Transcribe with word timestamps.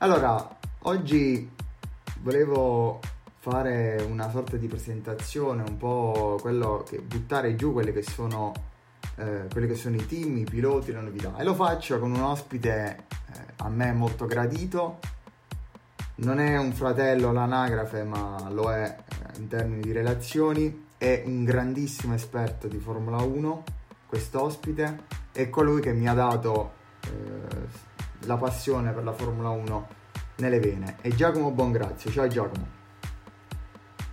Allora, 0.00 0.56
oggi 0.82 1.50
volevo 2.20 3.00
fare 3.40 4.00
una 4.08 4.30
sorta 4.30 4.56
di 4.56 4.68
presentazione, 4.68 5.64
un 5.66 5.76
po' 5.76 6.38
quello 6.40 6.84
che 6.88 7.00
buttare 7.00 7.56
giù 7.56 7.72
quelli 7.72 7.92
che 7.92 8.02
sono 8.02 8.52
eh, 9.16 9.48
quelli 9.50 9.66
che 9.66 9.74
sono 9.74 9.96
i 9.96 10.06
team, 10.06 10.36
i 10.36 10.44
piloti, 10.44 10.92
le 10.92 11.00
novità. 11.00 11.36
E 11.36 11.42
lo 11.42 11.52
faccio 11.52 11.98
con 11.98 12.12
un 12.12 12.20
ospite 12.20 13.06
eh, 13.32 13.40
a 13.56 13.68
me 13.68 13.92
molto 13.92 14.26
gradito. 14.26 15.00
Non 16.16 16.38
è 16.38 16.56
un 16.56 16.72
fratello 16.72 17.30
all'anagrafe, 17.30 18.04
ma 18.04 18.48
lo 18.50 18.72
è 18.72 18.84
eh, 18.84 19.38
in 19.38 19.48
termini 19.48 19.80
di 19.80 19.90
relazioni. 19.90 20.86
È 20.96 21.24
un 21.26 21.42
grandissimo 21.42 22.14
esperto 22.14 22.68
di 22.68 22.78
Formula 22.78 23.16
1, 23.16 23.64
questo 24.06 24.42
ospite. 24.44 25.06
È 25.32 25.50
colui 25.50 25.80
che 25.80 25.92
mi 25.92 26.08
ha 26.08 26.14
dato 26.14 26.72
eh, 27.02 27.86
la 28.26 28.36
passione 28.36 28.92
per 28.92 29.04
la 29.04 29.12
Formula 29.12 29.50
1 29.50 29.88
nelle 30.36 30.60
vene. 30.60 30.96
È 31.00 31.08
Giacomo 31.08 31.50
Bongrazio. 31.50 32.10
Ciao 32.10 32.26
Giacomo. 32.26 32.76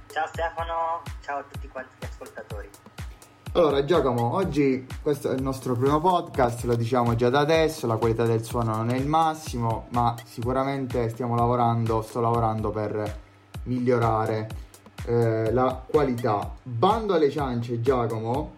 Ciao 0.07 0.27
Stefano, 0.27 1.01
ciao 1.21 1.39
a 1.39 1.43
tutti 1.51 1.67
quanti 1.67 1.95
gli 1.99 2.05
ascoltatori. 2.05 2.69
Allora 3.51 3.85
Giacomo, 3.85 4.33
oggi 4.33 4.85
questo 5.01 5.31
è 5.31 5.33
il 5.33 5.41
nostro 5.41 5.75
primo 5.75 6.01
podcast, 6.01 6.63
lo 6.65 6.75
diciamo 6.75 7.15
già 7.15 7.29
da 7.29 7.39
adesso, 7.39 7.87
la 7.87 7.95
qualità 7.95 8.25
del 8.25 8.43
suono 8.43 8.75
non 8.75 8.89
è 8.89 8.97
il 8.97 9.07
massimo, 9.07 9.87
ma 9.91 10.13
sicuramente 10.25 11.07
stiamo 11.09 11.35
lavorando, 11.35 12.01
sto 12.01 12.19
lavorando 12.19 12.69
per 12.71 13.19
migliorare 13.63 14.49
eh, 15.05 15.53
la 15.53 15.81
qualità. 15.87 16.53
Bando 16.63 17.13
alle 17.13 17.29
ciance 17.29 17.79
Giacomo, 17.79 18.55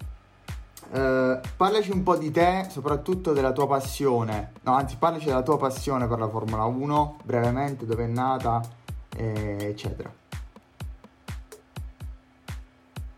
eh, 0.91 1.41
parlaci 1.55 1.91
un 1.91 2.03
po' 2.03 2.15
di 2.15 2.31
te, 2.31 2.67
soprattutto 2.69 3.33
della 3.33 3.51
tua 3.51 3.67
passione, 3.67 4.53
no 4.61 4.73
anzi 4.73 4.95
parlaci 4.97 5.25
della 5.25 5.43
tua 5.43 5.57
passione 5.57 6.07
per 6.07 6.19
la 6.19 6.29
Formula 6.29 6.63
1, 6.63 7.19
brevemente, 7.23 7.85
dove 7.85 8.05
è 8.05 8.07
nata, 8.07 8.61
eh, 9.15 9.57
eccetera. 9.59 10.11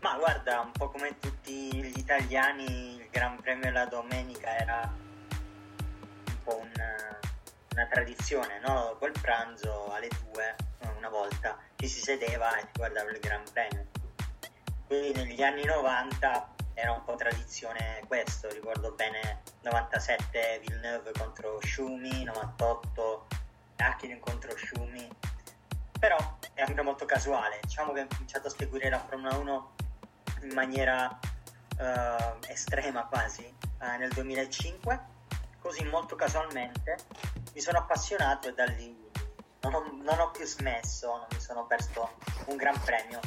Ma 0.00 0.16
guarda, 0.16 0.60
un 0.60 0.72
po' 0.72 0.88
come 0.88 1.16
tutti 1.18 1.72
gli 1.74 1.98
italiani, 1.98 2.96
il 2.96 3.08
Gran 3.10 3.36
Premio 3.40 3.64
della 3.64 3.86
domenica 3.86 4.56
era 4.56 4.92
un 6.26 6.42
po' 6.42 6.56
una, 6.56 7.18
una 7.72 7.86
tradizione, 7.86 8.60
no? 8.66 8.88
Dopo 8.90 9.06
il 9.06 9.14
pranzo 9.20 9.92
alle 9.92 10.08
due, 10.08 10.56
una 10.96 11.08
volta, 11.08 11.56
ci 11.76 11.86
si 11.86 12.00
sedeva 12.00 12.56
e 12.56 12.60
si 12.62 12.78
guardava 12.78 13.10
il 13.10 13.20
Gran 13.20 13.42
Premio. 13.52 13.86
Quindi 14.86 15.12
negli 15.22 15.42
anni 15.42 15.64
90 15.64 16.58
era 16.80 16.92
un 16.92 17.04
po' 17.04 17.14
tradizione 17.14 18.02
questo, 18.06 18.48
ricordo 18.48 18.92
bene 18.92 19.42
97 19.62 20.60
Villeneuve 20.60 21.12
contro 21.12 21.60
Schumi, 21.62 22.24
98 22.24 23.26
Hakkinen 23.76 24.20
contro 24.20 24.56
Schumi, 24.56 25.08
però 25.98 26.16
è 26.54 26.62
anche 26.62 26.82
molto 26.82 27.04
casuale, 27.04 27.60
diciamo 27.62 27.92
che 27.92 28.02
ho 28.02 28.06
cominciato 28.08 28.48
a 28.48 28.50
seguire 28.50 28.88
la 28.88 28.98
Formula 28.98 29.36
1 29.36 29.74
in 30.42 30.52
maniera 30.54 31.18
eh, 31.78 32.34
estrema 32.48 33.04
quasi 33.04 33.44
eh, 33.44 33.96
nel 33.98 34.10
2005, 34.12 35.00
così 35.60 35.84
molto 35.84 36.16
casualmente 36.16 36.96
mi 37.52 37.60
sono 37.60 37.78
appassionato 37.78 38.48
e 38.48 38.54
da 38.54 38.64
lì 38.64 39.08
non 39.60 39.74
ho, 39.74 39.84
non 40.02 40.18
ho 40.18 40.30
più 40.30 40.46
smesso, 40.46 41.08
non 41.08 41.26
mi 41.30 41.40
sono 41.40 41.66
perso 41.66 42.16
un 42.46 42.56
gran 42.56 42.80
premio. 42.80 43.20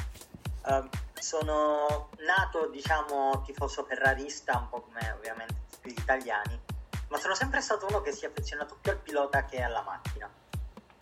Eh, 0.66 0.88
sono 1.24 2.10
nato, 2.18 2.68
diciamo, 2.68 3.40
tifoso 3.46 3.82
ferrarista, 3.84 4.58
un 4.58 4.68
po' 4.68 4.82
come 4.82 5.10
ovviamente 5.12 5.54
tutti 5.70 5.90
gli 5.90 5.98
italiani, 5.98 6.60
ma 7.08 7.16
sono 7.16 7.34
sempre 7.34 7.62
stato 7.62 7.86
uno 7.86 8.02
che 8.02 8.12
si 8.12 8.26
è 8.26 8.28
affezionato 8.28 8.76
più 8.78 8.92
al 8.92 8.98
pilota 8.98 9.46
che 9.46 9.62
alla 9.62 9.80
macchina. 9.80 10.30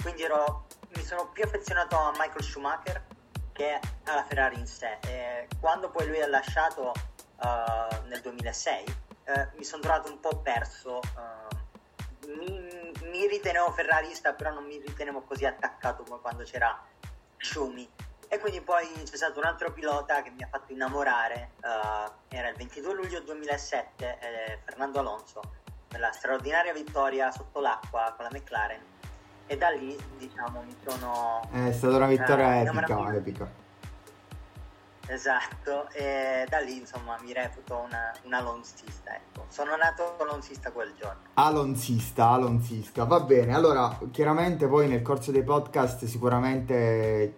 Quindi 0.01 0.23
ero, 0.23 0.67
mi 0.95 1.03
sono 1.03 1.29
più 1.33 1.43
affezionato 1.43 1.97
a 1.97 2.13
Michael 2.13 2.43
Schumacher 2.45 3.05
che 3.51 3.81
alla 4.05 4.23
Ferrari 4.23 4.61
in 4.61 4.67
sé. 4.69 4.99
E 5.01 5.49
quando 5.59 5.91
poi 5.91 6.07
lui 6.07 6.23
ha 6.23 6.29
lasciato 6.29 6.93
uh, 6.93 8.07
nel 8.07 8.21
2006, 8.21 8.97
uh, 9.27 9.49
mi 9.57 9.65
sono 9.65 9.83
trovato 9.83 10.09
un 10.09 10.21
po' 10.21 10.41
perso. 10.41 11.01
Uh, 11.17 12.29
mi, 12.29 12.93
mi, 13.11 13.27
ritenevo 13.27 13.73
ferrarista, 13.73 14.35
però 14.35 14.53
non 14.53 14.67
mi 14.67 14.79
ritenevo 14.79 15.23
così 15.23 15.47
attaccato 15.47 16.05
come 16.05 16.21
quando 16.21 16.45
c'era 16.45 16.81
Schumi. 17.39 18.11
E 18.33 18.39
quindi 18.39 18.63
poi 18.63 18.89
c'è 19.05 19.17
stato 19.17 19.41
un 19.41 19.45
altro 19.45 19.71
pilota 19.75 20.23
che 20.23 20.31
mi 20.31 20.43
ha 20.43 20.49
fatto 20.51 20.73
innamorare, 20.73 21.51
era 22.29 22.49
il 22.49 22.57
22 22.57 22.95
luglio 22.95 23.21
2007, 23.21 24.19
eh, 24.21 24.59
Fernando 24.65 25.01
Alonso, 25.01 25.43
per 25.87 26.01
la 26.01 26.11
straordinaria 26.13 26.73
vittoria 26.73 27.31
sotto 27.31 27.61
l'acqua 27.61 28.15
con 28.17 28.25
la 28.25 28.31
McLaren. 28.33 28.81
E 29.47 29.57
da 29.59 29.69
lì 29.69 29.95
diciamo 30.17 30.63
mi 30.63 30.75
sono 30.83 31.47
è 31.53 31.73
stata 31.73 31.97
una 31.97 32.07
vittoria 32.07 32.55
eh, 32.55 32.63
epica 32.63 33.15
epica 33.15 33.62
esatto 35.13 35.89
e 35.91 36.47
da 36.49 36.59
lì 36.59 36.79
insomma 36.79 37.17
mi 37.23 37.33
reputo 37.33 37.83
una, 37.87 38.13
un 38.25 38.33
alonsista 38.33 39.15
ecco. 39.15 39.45
Sono 39.49 39.77
nato 39.77 40.17
alonsista 40.19 40.73
quel 40.73 40.93
giorno. 40.99 41.21
Alonsista 41.35 42.29
alonsista. 42.29 43.05
Va 43.05 43.21
bene 43.21 43.55
allora 43.55 43.99
chiaramente 44.11 44.67
poi 44.67 44.89
nel 44.89 45.03
corso 45.03 45.31
dei 45.31 45.43
podcast 45.43 46.05
sicuramente 46.05 47.37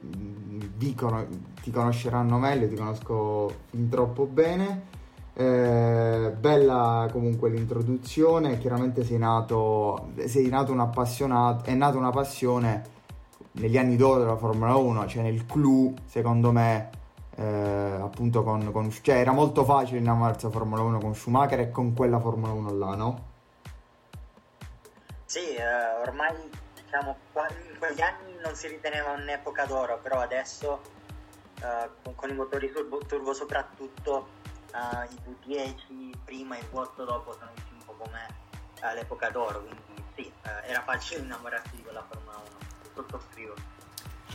con- 0.96 1.52
ti 1.62 1.70
conosceranno 1.70 2.38
meglio 2.38 2.68
ti 2.68 2.76
conosco 2.76 3.52
fin 3.70 3.88
troppo 3.88 4.26
bene. 4.26 4.92
Eh, 5.36 6.32
bella 6.38 7.08
comunque 7.10 7.50
l'introduzione, 7.50 8.56
chiaramente 8.58 9.04
sei 9.04 9.18
nato, 9.18 10.12
sei 10.26 10.48
nato 10.48 10.70
un 10.70 10.78
appassionato, 10.78 11.64
è 11.64 11.74
nata 11.74 11.98
una 11.98 12.10
passione 12.10 12.92
negli 13.52 13.76
anni 13.76 13.96
d'oro 13.96 14.20
della 14.20 14.36
Formula 14.36 14.76
1, 14.76 15.06
cioè 15.06 15.22
nel 15.22 15.44
clou, 15.46 15.92
secondo 16.06 16.52
me, 16.52 16.90
eh, 17.36 17.98
appunto 18.00 18.42
con, 18.42 18.70
con, 18.72 18.90
cioè 18.90 19.16
era 19.16 19.32
molto 19.32 19.64
facile 19.64 19.98
innamorarsi 19.98 20.46
della 20.46 20.58
Formula 20.58 20.82
1 20.82 20.98
con 20.98 21.14
Schumacher 21.14 21.60
e 21.60 21.70
con 21.70 21.94
quella 21.94 22.20
Formula 22.20 22.52
1 22.52 22.72
là, 22.74 22.94
no? 22.94 23.32
Sì, 25.24 25.54
eh, 25.54 25.92
ormai 26.00 26.34
diciamo 26.74 27.16
in 27.34 27.78
quegli 27.78 28.00
anni 28.00 28.36
non 28.42 28.54
si 28.54 28.68
riteneva 28.68 29.12
un'epoca 29.12 29.64
d'oro, 29.64 29.98
però 29.98 30.20
adesso 30.20 30.80
eh, 31.60 31.90
con, 32.02 32.14
con, 32.14 32.30
i 32.30 32.34
motori 32.34 32.70
turbo, 32.70 32.98
turbo 32.98 33.32
soprattutto 33.34 34.42
Uh, 34.74 35.06
i 35.08 35.36
V10 35.46 36.10
prima 36.24 36.56
e 36.56 36.58
il 36.58 36.66
vuoto 36.70 37.04
dopo 37.04 37.32
sono 37.32 37.52
visti 37.54 37.72
un 37.74 37.84
po' 37.84 37.92
come 37.92 38.26
uh, 38.82 38.92
l'epoca 38.92 39.30
d'oro, 39.30 39.62
quindi 39.62 40.02
sì, 40.16 40.32
uh, 40.42 40.48
era 40.68 40.82
facile 40.82 41.20
innamorarsi 41.20 41.76
di 41.76 41.82
quella 41.82 42.04
Formula 42.10 42.38
1, 42.38 42.46
sottoscrivo. 42.92 43.54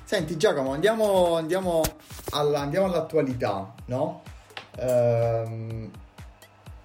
Senti 0.09 0.37
Giacomo, 0.37 0.73
andiamo, 0.73 1.35
andiamo, 1.35 1.83
alla, 2.31 2.61
andiamo 2.61 2.87
all'attualità, 2.87 3.75
no? 3.85 4.23
Ehm, 4.79 5.91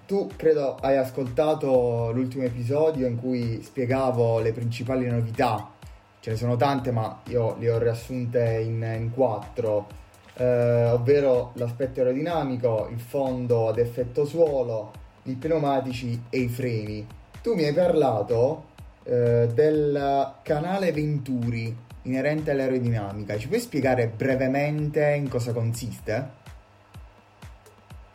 tu 0.05 0.29
credo 0.35 0.75
hai 0.79 0.97
ascoltato 0.97 2.11
l'ultimo 2.13 2.43
episodio 2.43 3.07
in 3.07 3.19
cui 3.19 3.63
spiegavo 3.63 4.37
le 4.37 4.51
principali 4.51 5.07
novità, 5.07 5.71
ce 6.19 6.29
ne 6.29 6.35
sono 6.35 6.55
tante 6.55 6.91
ma 6.91 7.21
io 7.29 7.55
le 7.57 7.71
ho 7.71 7.79
riassunte 7.79 8.59
in, 8.59 8.83
in 8.95 9.09
quattro 9.11 9.87
eh, 10.35 10.91
ovvero 10.91 11.49
l'aspetto 11.55 12.01
aerodinamico, 12.01 12.89
il 12.91 12.99
fondo 12.99 13.69
ad 13.69 13.79
effetto 13.79 14.25
suolo, 14.25 14.91
i 15.23 15.33
pneumatici 15.33 16.25
e 16.29 16.41
i 16.41 16.47
freni. 16.47 17.07
Tu 17.41 17.55
mi 17.55 17.63
hai 17.63 17.73
parlato 17.73 18.65
eh, 19.03 19.49
del 19.51 20.33
canale 20.43 20.91
Venturi 20.91 21.84
inerente 22.05 22.51
all'aerodinamica, 22.51 23.37
ci 23.37 23.47
puoi 23.47 23.59
spiegare 23.59 24.07
brevemente 24.07 25.13
in 25.13 25.29
cosa 25.29 25.53
consiste? 25.53 26.43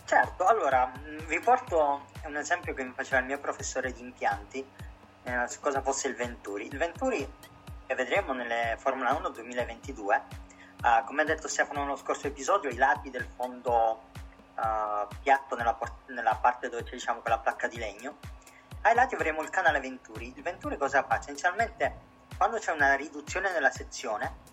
Certo, 0.05 0.45
allora 0.47 0.91
vi 1.27 1.39
porto 1.39 2.07
un 2.25 2.37
esempio 2.37 2.75
che 2.75 2.83
mi 2.83 2.93
faceva 2.95 3.21
il 3.21 3.27
mio 3.27 3.39
professore 3.39 3.93
di 3.93 4.01
impianti 4.01 4.65
eh, 5.23 5.49
su 5.49 5.61
cosa 5.61 5.83
fosse 5.83 6.09
il 6.09 6.17
Venturi. 6.17 6.67
Il 6.67 6.79
Venturi 6.79 7.29
che 7.87 7.95
vedremo 7.95 8.33
nelle 8.33 8.77
Formula 8.79 9.15
1 9.15 9.29
2022 9.29 10.49
Uh, 10.81 11.05
come 11.05 11.21
ha 11.21 11.25
detto 11.27 11.47
Stefano 11.47 11.83
nello 11.83 11.97
scorso 11.97 12.27
episodio, 12.27 12.71
i 12.71 12.77
lati 12.77 13.11
del 13.11 13.27
fondo 13.37 14.05
uh, 14.55 15.15
piatto 15.23 15.55
nella, 15.55 15.75
por- 15.75 15.93
nella, 16.07 16.39
parte 16.41 16.71
dove 16.71 16.85
c'è 16.85 16.93
diciamo 16.93 17.21
quella 17.21 17.39
placca 17.39 17.69
di 17.69 17.77
legno 17.77 18.17
ai 18.83 18.95
lati 18.95 19.15
avremo 19.15 19.43
il 19.43 19.51
canale 19.51 19.81
Venturi. 19.81 20.33
Il 20.35 20.43
Venturi 20.43 20.77
cosa 20.77 21.05
fa? 21.05 21.19
Essenzialmente 21.19 22.09
quando 22.37 22.59
c'è 22.59 22.73
una 22.73 22.95
riduzione 22.95 23.53
nella 23.53 23.71
sezione 23.71 24.49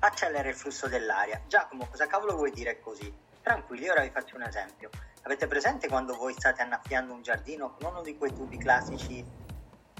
accelera 0.00 0.48
il 0.48 0.54
flusso 0.54 0.88
dell'aria. 0.88 1.42
Giacomo, 1.46 1.86
cosa 1.88 2.06
cavolo 2.06 2.34
vuoi 2.36 2.50
dire 2.50 2.80
così? 2.80 3.12
Tranquilli, 3.42 3.88
ora 3.88 4.02
vi 4.02 4.10
faccio 4.10 4.36
un 4.36 4.42
esempio. 4.42 4.90
Avete 5.22 5.46
presente 5.46 5.88
quando 5.88 6.14
voi 6.14 6.32
state 6.32 6.62
annaffiando 6.62 7.12
un 7.12 7.22
giardino 7.22 7.74
con 7.74 7.90
uno 7.90 8.02
di 8.02 8.16
quei 8.16 8.32
tubi 8.32 8.56
classici 8.56 9.24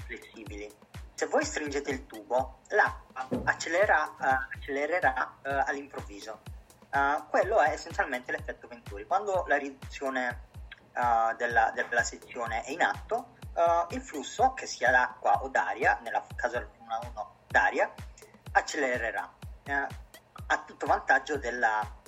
flessibili? 0.05 0.71
Se 1.13 1.27
voi 1.27 1.45
stringete 1.45 1.91
il 1.91 2.07
tubo, 2.07 2.61
l'acqua 2.69 3.27
accelererà, 3.43 4.15
uh, 4.19 4.55
accelererà 4.55 5.37
uh, 5.43 5.49
all'improvviso. 5.67 6.41
Uh, 6.91 7.27
quello 7.29 7.59
è 7.61 7.69
essenzialmente 7.69 8.31
l'effetto 8.31 8.67
Venturi. 8.67 9.05
Quando 9.05 9.45
la 9.47 9.57
riduzione 9.57 10.49
della, 11.37 11.71
della, 11.73 12.03
sezione 12.03 12.63
è 12.63 12.71
in 12.71 12.81
atto, 12.81 13.37
il 13.89 14.01
flusso, 14.01 14.53
che 14.53 14.65
sia 14.65 14.91
d'acqua 14.91 15.43
o 15.43 15.49
d'aria, 15.49 15.99
nel 16.03 16.21
caso 16.35 16.57
del 16.57 16.67
Formula 16.75 16.99
1 17.03 17.35
d'aria, 17.47 17.93
accelererà 18.51 19.33
a 20.47 20.63
tutto 20.65 20.85
vantaggio 20.85 21.37
della 21.37 21.99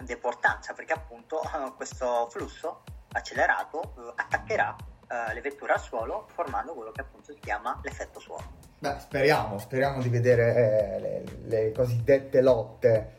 deportanza 0.00 0.74
perché 0.74 0.92
appunto 0.92 1.40
questo 1.76 2.28
flusso 2.30 2.82
accelerato 3.12 3.94
eh, 3.96 4.12
attaccherà 4.16 4.76
eh, 5.08 5.34
le 5.34 5.40
vetture 5.40 5.72
al 5.72 5.80
suolo 5.80 6.26
formando 6.32 6.74
quello 6.74 6.92
che 6.92 7.00
appunto 7.00 7.32
si 7.32 7.38
chiama 7.40 7.78
l'effetto 7.82 8.20
suolo. 8.20 8.64
Beh, 8.78 8.98
speriamo, 8.98 9.58
speriamo 9.58 10.02
di 10.02 10.08
vedere 10.08 10.54
eh, 10.54 11.00
le, 11.00 11.24
le, 11.44 11.72
cosiddette 11.72 12.42
lotte. 12.42 13.14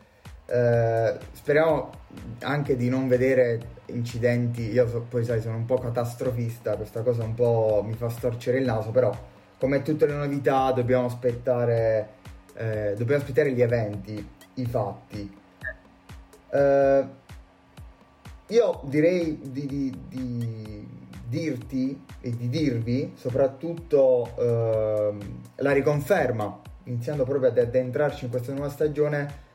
Eh, 0.50 1.18
speriamo 1.32 1.90
anche 2.40 2.74
di 2.74 2.88
non 2.88 3.06
vedere 3.06 3.76
incidenti. 3.86 4.70
Io 4.70 4.88
so, 4.88 5.04
poi 5.08 5.24
sai, 5.24 5.40
sono 5.42 5.56
un 5.56 5.66
po' 5.66 5.76
catastrofista, 5.76 6.76
questa 6.76 7.02
cosa 7.02 7.22
un 7.22 7.34
po' 7.34 7.82
mi 7.84 7.92
fa 7.92 8.08
storcere 8.08 8.58
il 8.58 8.64
naso, 8.64 8.90
però 8.90 9.14
come 9.58 9.82
tutte 9.82 10.06
le 10.06 10.14
novità 10.14 10.72
dobbiamo 10.72 11.06
aspettare, 11.06 12.08
eh, 12.54 12.94
dobbiamo 12.96 13.20
aspettare 13.20 13.52
gli 13.52 13.60
eventi, 13.60 14.28
i 14.54 14.64
fatti. 14.64 15.36
Uh, 16.50 17.06
io 18.46 18.80
direi 18.84 19.38
di, 19.42 19.66
di, 19.66 19.98
di, 20.08 20.88
dirti 21.26 22.02
e 22.22 22.34
di 22.34 22.48
dirvi 22.48 23.12
soprattutto 23.16 24.30
uh, 24.34 25.18
la 25.56 25.72
riconferma, 25.72 26.58
iniziando 26.84 27.24
proprio 27.24 27.50
ad 27.50 27.58
addentrarci 27.58 28.24
in 28.24 28.30
questa 28.30 28.52
nuova 28.52 28.70
stagione, 28.70 29.46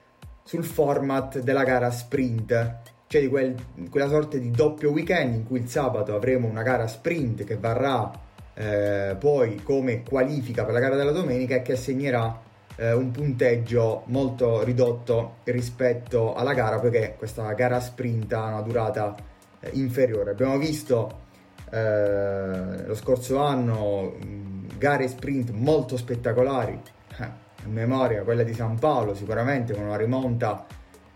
sul 0.43 0.63
format 0.63 1.39
della 1.39 1.63
gara 1.63 1.91
sprint, 1.91 2.77
cioè 3.07 3.21
di 3.21 3.27
quel, 3.27 3.55
quella 3.89 4.07
sorta 4.07 4.37
di 4.37 4.51
doppio 4.51 4.91
weekend 4.91 5.35
in 5.35 5.45
cui 5.45 5.59
il 5.59 5.67
sabato 5.67 6.15
avremo 6.15 6.47
una 6.47 6.63
gara 6.63 6.87
sprint 6.87 7.43
che 7.43 7.57
varrà 7.57 8.11
eh, 8.53 9.15
poi 9.17 9.61
come 9.63 10.03
qualifica 10.03 10.63
per 10.63 10.73
la 10.73 10.79
gara 10.79 10.95
della 10.95 11.11
domenica 11.11 11.55
e 11.55 11.61
che 11.61 11.73
assegnerà 11.73 12.41
eh, 12.75 12.93
un 12.93 13.11
punteggio 13.11 14.03
molto 14.07 14.63
ridotto 14.63 15.37
rispetto 15.45 16.33
alla 16.33 16.53
gara 16.53 16.79
perché 16.79 17.15
questa 17.17 17.51
gara 17.53 17.79
sprint 17.79 18.33
ha 18.33 18.47
una 18.47 18.61
durata 18.61 19.15
eh, 19.59 19.69
inferiore. 19.73 20.31
Abbiamo 20.31 20.57
visto 20.57 21.21
eh, 21.71 22.85
lo 22.85 22.95
scorso 22.95 23.39
anno 23.39 24.15
mh, 24.19 24.77
gare 24.77 25.07
sprint 25.07 25.51
molto 25.51 25.97
spettacolari, 25.97 26.79
eh, 27.19 27.29
memoria 27.65 28.23
quella 28.23 28.43
di 28.43 28.53
San 28.53 28.77
Paolo 28.79 29.13
sicuramente 29.13 29.73
con 29.73 29.83
una 29.83 29.97
rimonta 29.97 30.65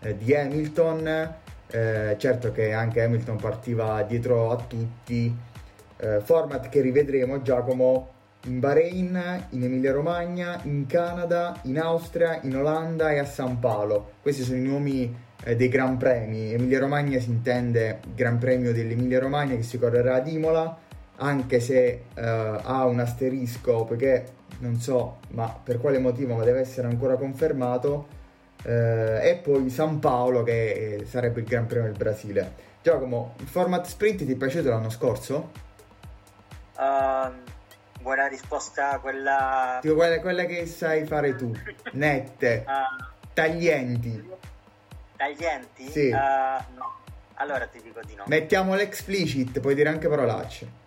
eh, 0.00 0.16
di 0.16 0.34
Hamilton, 0.34 1.34
eh, 1.70 2.16
certo 2.18 2.52
che 2.52 2.72
anche 2.72 3.02
Hamilton 3.02 3.36
partiva 3.36 4.02
dietro 4.02 4.50
a 4.50 4.56
tutti, 4.56 5.46
format 6.22 6.68
che 6.68 6.80
rivedremo 6.80 7.42
Giacomo 7.42 8.10
in 8.44 8.60
Bahrain, 8.60 9.46
in 9.50 9.62
Emilia 9.64 9.92
Romagna, 9.92 10.60
in 10.62 10.86
Canada, 10.86 11.58
in 11.62 11.78
Austria, 11.78 12.40
in 12.42 12.56
Olanda 12.56 13.10
e 13.10 13.18
a 13.18 13.24
San 13.24 13.58
Paolo. 13.58 14.12
Questi 14.22 14.42
sono 14.42 14.58
i 14.58 14.62
nomi 14.62 15.16
eh, 15.42 15.56
dei 15.56 15.68
Gran 15.68 15.96
Premi. 15.96 16.52
Emilia 16.52 16.78
Romagna 16.78 17.18
si 17.18 17.30
intende 17.30 18.00
Gran 18.14 18.38
Premio 18.38 18.72
dell'Emilia 18.72 19.18
Romagna 19.18 19.56
che 19.56 19.62
si 19.62 19.78
correrà 19.78 20.16
ad 20.16 20.28
Imola, 20.28 20.78
anche 21.18 21.60
se 21.60 22.04
eh, 22.14 22.20
ha 22.20 22.84
un 22.84 23.00
asterisco 23.00 23.84
perché 23.84 24.36
non 24.58 24.80
so 24.80 25.18
ma 25.30 25.48
per 25.62 25.78
quale 25.80 25.98
motivo 25.98 26.34
ma 26.34 26.44
deve 26.44 26.60
essere 26.60 26.88
ancora 26.88 27.16
confermato. 27.16 28.16
Eh, 28.64 29.30
e 29.30 29.40
poi 29.42 29.70
San 29.70 30.00
Paolo 30.00 30.42
che 30.42 31.04
sarebbe 31.06 31.40
il 31.40 31.46
Gran 31.46 31.66
Premio 31.66 31.88
del 31.88 31.96
Brasile. 31.96 32.66
Giacomo, 32.82 33.34
il 33.38 33.46
format 33.46 33.86
sprint 33.86 34.24
ti 34.24 34.32
è 34.32 34.36
piaciuto 34.36 34.68
l'anno 34.68 34.90
scorso? 34.90 35.50
Uh 36.76 37.56
Vuoi 38.00 38.16
la 38.16 38.26
risposta 38.26 38.98
quella... 39.00 39.78
Tipo 39.82 39.94
quella, 39.94 40.20
quella 40.20 40.44
che 40.44 40.66
sai 40.66 41.04
fare 41.04 41.34
tu, 41.34 41.52
nette, 41.92 42.64
uh, 42.66 43.04
taglienti. 43.32 44.30
Taglienti? 45.16 45.90
Sì. 45.90 46.08
Uh, 46.08 46.74
no. 46.74 46.96
Allora 47.34 47.66
ti 47.66 47.80
dico 47.82 48.00
di 48.06 48.14
no. 48.14 48.24
Mettiamo 48.26 48.74
l'explicit, 48.74 49.60
puoi 49.60 49.74
dire 49.74 49.88
anche 49.88 50.08
parolacce. 50.08 50.86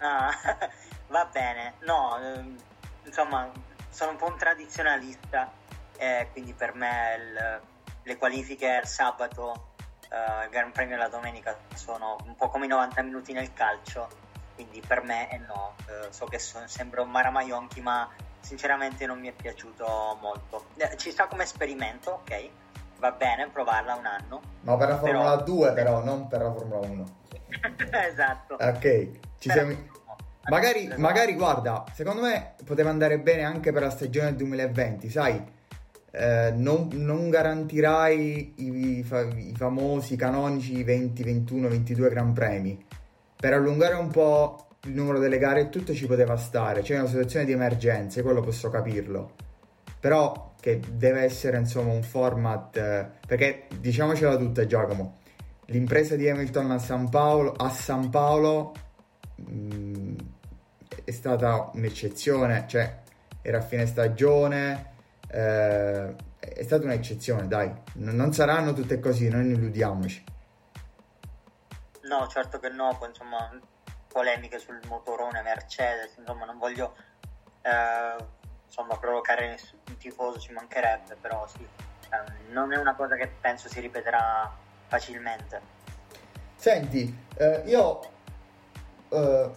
Ah, 0.00 0.30
va 1.08 1.24
bene. 1.32 1.74
No, 1.80 2.18
ehm, 2.18 2.56
insomma, 3.04 3.50
sono 3.88 4.10
un 4.10 4.16
po' 4.16 4.26
un 4.26 4.36
tradizionalista, 4.36 5.50
eh, 5.96 6.28
quindi 6.32 6.52
per 6.52 6.74
me 6.74 7.16
il, 7.18 7.60
le 8.02 8.16
qualifiche 8.16 8.80
il 8.82 8.86
sabato, 8.88 9.72
uh, 10.10 10.44
il 10.44 10.50
Gran 10.50 10.72
Premio 10.72 10.96
la 10.96 11.08
domenica 11.08 11.56
sono 11.74 12.16
un 12.24 12.34
po' 12.34 12.48
come 12.48 12.66
i 12.66 12.68
90 12.68 13.02
minuti 13.02 13.32
nel 13.32 13.52
calcio 13.52 14.28
quindi 14.60 14.82
per 14.86 15.02
me 15.02 15.28
è 15.28 15.38
no. 15.38 15.74
Eh, 15.86 16.12
so 16.12 16.26
che 16.26 16.38
so, 16.38 16.60
sembra 16.66 17.00
un 17.00 17.10
Maramaionchi, 17.10 17.80
ma 17.80 18.06
sinceramente 18.40 19.06
non 19.06 19.18
mi 19.18 19.28
è 19.28 19.32
piaciuto 19.32 20.18
molto. 20.20 20.66
Eh, 20.76 20.96
ci 20.98 21.10
sta 21.10 21.26
come 21.26 21.44
esperimento, 21.44 22.20
ok? 22.22 22.48
Va 22.98 23.12
bene 23.12 23.48
provarla 23.48 23.94
un 23.94 24.04
anno. 24.04 24.40
Ma 24.60 24.76
per 24.76 24.88
la 24.88 24.98
Formula 24.98 25.30
però... 25.30 25.42
2 25.44 25.72
però, 25.72 26.04
non 26.04 26.28
per 26.28 26.42
la 26.42 26.52
Formula 26.52 26.86
1. 26.86 27.04
esatto. 28.06 28.56
Ok, 28.60 29.29
ci 29.40 29.50
siamo... 29.50 29.74
Magari, 30.48 30.90
magari, 30.96 31.34
guarda, 31.34 31.84
secondo 31.94 32.22
me 32.22 32.54
poteva 32.64 32.90
andare 32.90 33.18
bene 33.18 33.42
anche 33.42 33.72
per 33.72 33.82
la 33.82 33.90
stagione 33.90 34.36
2020, 34.36 35.08
sai? 35.10 35.42
Eh, 36.10 36.52
non, 36.56 36.88
non, 36.92 37.30
garantirai 37.30 38.54
i, 38.56 38.98
i, 38.98 39.54
famosi 39.56 40.16
canonici 40.16 40.82
20, 40.82 41.22
21, 41.22 41.68
22 41.68 42.08
Gran 42.08 42.32
Premi 42.32 42.84
per 43.36 43.54
allungare 43.54 43.94
un 43.94 44.08
po' 44.08 44.66
il 44.82 44.92
numero 44.92 45.18
delle 45.18 45.38
gare 45.38 45.60
e 45.60 45.68
tutto 45.68 45.94
ci 45.94 46.06
poteva 46.06 46.36
stare, 46.36 46.82
c'è 46.82 46.98
una 46.98 47.06
situazione 47.06 47.44
di 47.44 47.52
emergenza, 47.52 48.20
quello 48.22 48.40
posso 48.40 48.68
capirlo. 48.68 49.34
Però 49.98 50.54
che 50.60 50.80
deve 50.92 51.22
essere 51.22 51.56
insomma 51.58 51.92
un 51.92 52.02
format 52.02 52.76
eh, 52.76 53.08
perché 53.26 53.68
diciamocela 53.78 54.36
tutta 54.36 54.66
Giacomo, 54.66 55.18
l'impresa 55.66 56.16
di 56.16 56.28
Hamilton 56.28 56.72
a 56.72 56.78
San 56.78 57.08
Paolo, 57.08 57.52
a 57.52 57.70
San 57.70 58.10
Paolo 58.10 58.74
mh, 59.46 60.16
è 61.04 61.10
stata 61.10 61.70
un'eccezione, 61.74 62.66
cioè 62.68 62.98
era 63.42 63.58
a 63.58 63.62
fine 63.62 63.86
stagione, 63.86 64.92
eh, 65.28 66.14
è 66.38 66.62
stata 66.62 66.84
un'eccezione, 66.84 67.46
dai, 67.46 67.72
non 67.94 68.32
saranno 68.32 68.72
tutte 68.72 68.98
così, 69.00 69.28
non 69.28 69.44
illudiamoci. 69.44 70.24
No, 72.02 72.26
certo 72.26 72.58
che 72.58 72.68
no, 72.70 72.98
insomma 73.06 73.50
polemiche 74.08 74.58
sul 74.58 74.80
motorone 74.88 75.42
Mercedes, 75.42 76.16
insomma 76.16 76.44
non 76.44 76.58
voglio 76.58 76.96
eh, 77.62 78.16
insomma 78.66 78.96
provocare 78.98 79.48
nessun 79.48 79.78
tifoso, 79.98 80.40
ci 80.40 80.52
mancherebbe, 80.52 81.16
però 81.20 81.46
sì, 81.46 81.62
eh, 81.62 82.50
non 82.52 82.72
è 82.72 82.76
una 82.76 82.94
cosa 82.94 83.14
che 83.16 83.28
penso 83.40 83.68
si 83.68 83.80
ripeterà 83.80 84.52
facilmente. 84.88 85.78
Senti, 86.56 87.26
eh, 87.36 87.62
io 87.66 88.00
eh, 89.10 89.50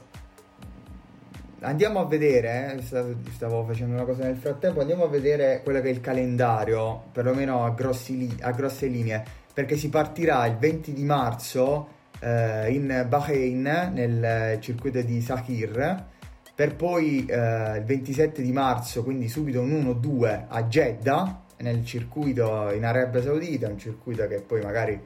andiamo 1.60 2.00
a 2.00 2.06
vedere, 2.06 2.76
eh, 2.78 2.82
stavo 2.82 3.64
facendo 3.66 3.96
una 3.96 4.06
cosa 4.06 4.24
nel 4.24 4.38
frattempo, 4.38 4.82
andiamo 4.82 5.04
a 5.04 5.08
vedere 5.08 5.62
quello 5.64 5.82
che 5.82 5.88
è 5.90 5.92
il 5.92 6.02
calendario, 6.02 7.04
perlomeno 7.12 7.64
a, 7.64 7.70
grossi, 7.72 8.36
a 8.42 8.52
grosse 8.52 8.88
linee, 8.88 9.24
perché 9.54 9.76
si 9.76 9.90
partirà 9.90 10.46
il 10.46 10.58
20 10.58 10.94
di 10.94 11.04
marzo 11.04 11.88
eh, 12.20 12.72
in 12.72 13.06
Bahrain 13.08 13.92
nel 13.94 14.58
circuito 14.62 15.02
di 15.02 15.22
Sahir 15.22 16.12
per 16.56 16.76
poi 16.76 17.26
eh, 17.26 17.78
il 17.78 17.84
27 17.84 18.42
di 18.42 18.52
marzo 18.52 19.04
quindi 19.04 19.28
subito 19.28 19.62
un 19.62 19.98
1-2 20.00 20.46
a 20.48 20.64
Jeddah 20.64 21.42
nel 21.58 21.84
circuito 21.84 22.72
in 22.72 22.86
Arabia 22.86 23.22
Saudita 23.22 23.68
un 23.68 23.78
circuito 23.78 24.28
che 24.28 24.42
poi 24.42 24.62
magari 24.62 25.00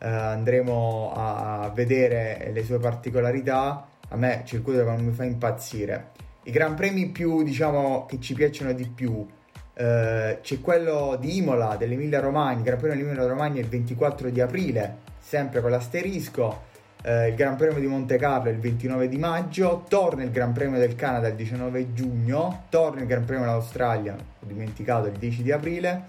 eh, 0.00 0.08
andremo 0.08 1.12
a 1.14 1.70
vedere 1.74 2.50
le 2.52 2.64
sue 2.64 2.78
particolarità. 2.78 3.86
A 4.08 4.16
me 4.16 4.40
il 4.42 4.44
circuito 4.44 4.82
non 4.84 5.04
mi 5.04 5.12
fa 5.12 5.24
impazzire. 5.24 6.10
I 6.44 6.50
gran 6.50 6.74
premi 6.74 7.10
più 7.10 7.42
diciamo 7.42 8.06
che 8.06 8.18
ci 8.20 8.34
piacciono 8.34 8.72
di 8.72 8.86
più 8.88 9.26
Uh, 9.72 10.36
c'è 10.42 10.60
quello 10.60 11.16
di 11.18 11.38
Imola 11.38 11.76
dell'Emilia 11.76 12.20
Romagna, 12.20 12.60
Gran 12.60 12.76
Premio 12.76 12.98
dell'Emilia 12.98 13.26
Romagna 13.26 13.60
il 13.60 13.66
24 13.66 14.28
di 14.28 14.40
aprile 14.42 14.98
sempre 15.30 15.60
con 15.60 15.70
l'asterisco. 15.70 16.62
eh, 17.02 17.28
il 17.28 17.34
Gran 17.34 17.56
Premio 17.56 17.78
di 17.78 17.86
Monte 17.86 18.16
Carlo 18.16 18.50
il 18.50 18.58
29 18.58 19.08
di 19.08 19.16
maggio, 19.16 19.84
torna 19.88 20.22
il 20.22 20.30
Gran 20.30 20.52
Premio 20.52 20.78
del 20.78 20.96
Canada 20.96 21.28
il 21.28 21.34
19 21.34 21.92
giugno, 21.94 22.64
torna 22.68 23.00
il 23.00 23.06
Gran 23.06 23.24
Premio 23.24 23.44
dell'Australia, 23.44 24.14
ho 24.14 24.46
dimenticato, 24.46 25.06
il 25.06 25.16
10 25.16 25.42
di 25.42 25.52
aprile, 25.52 26.02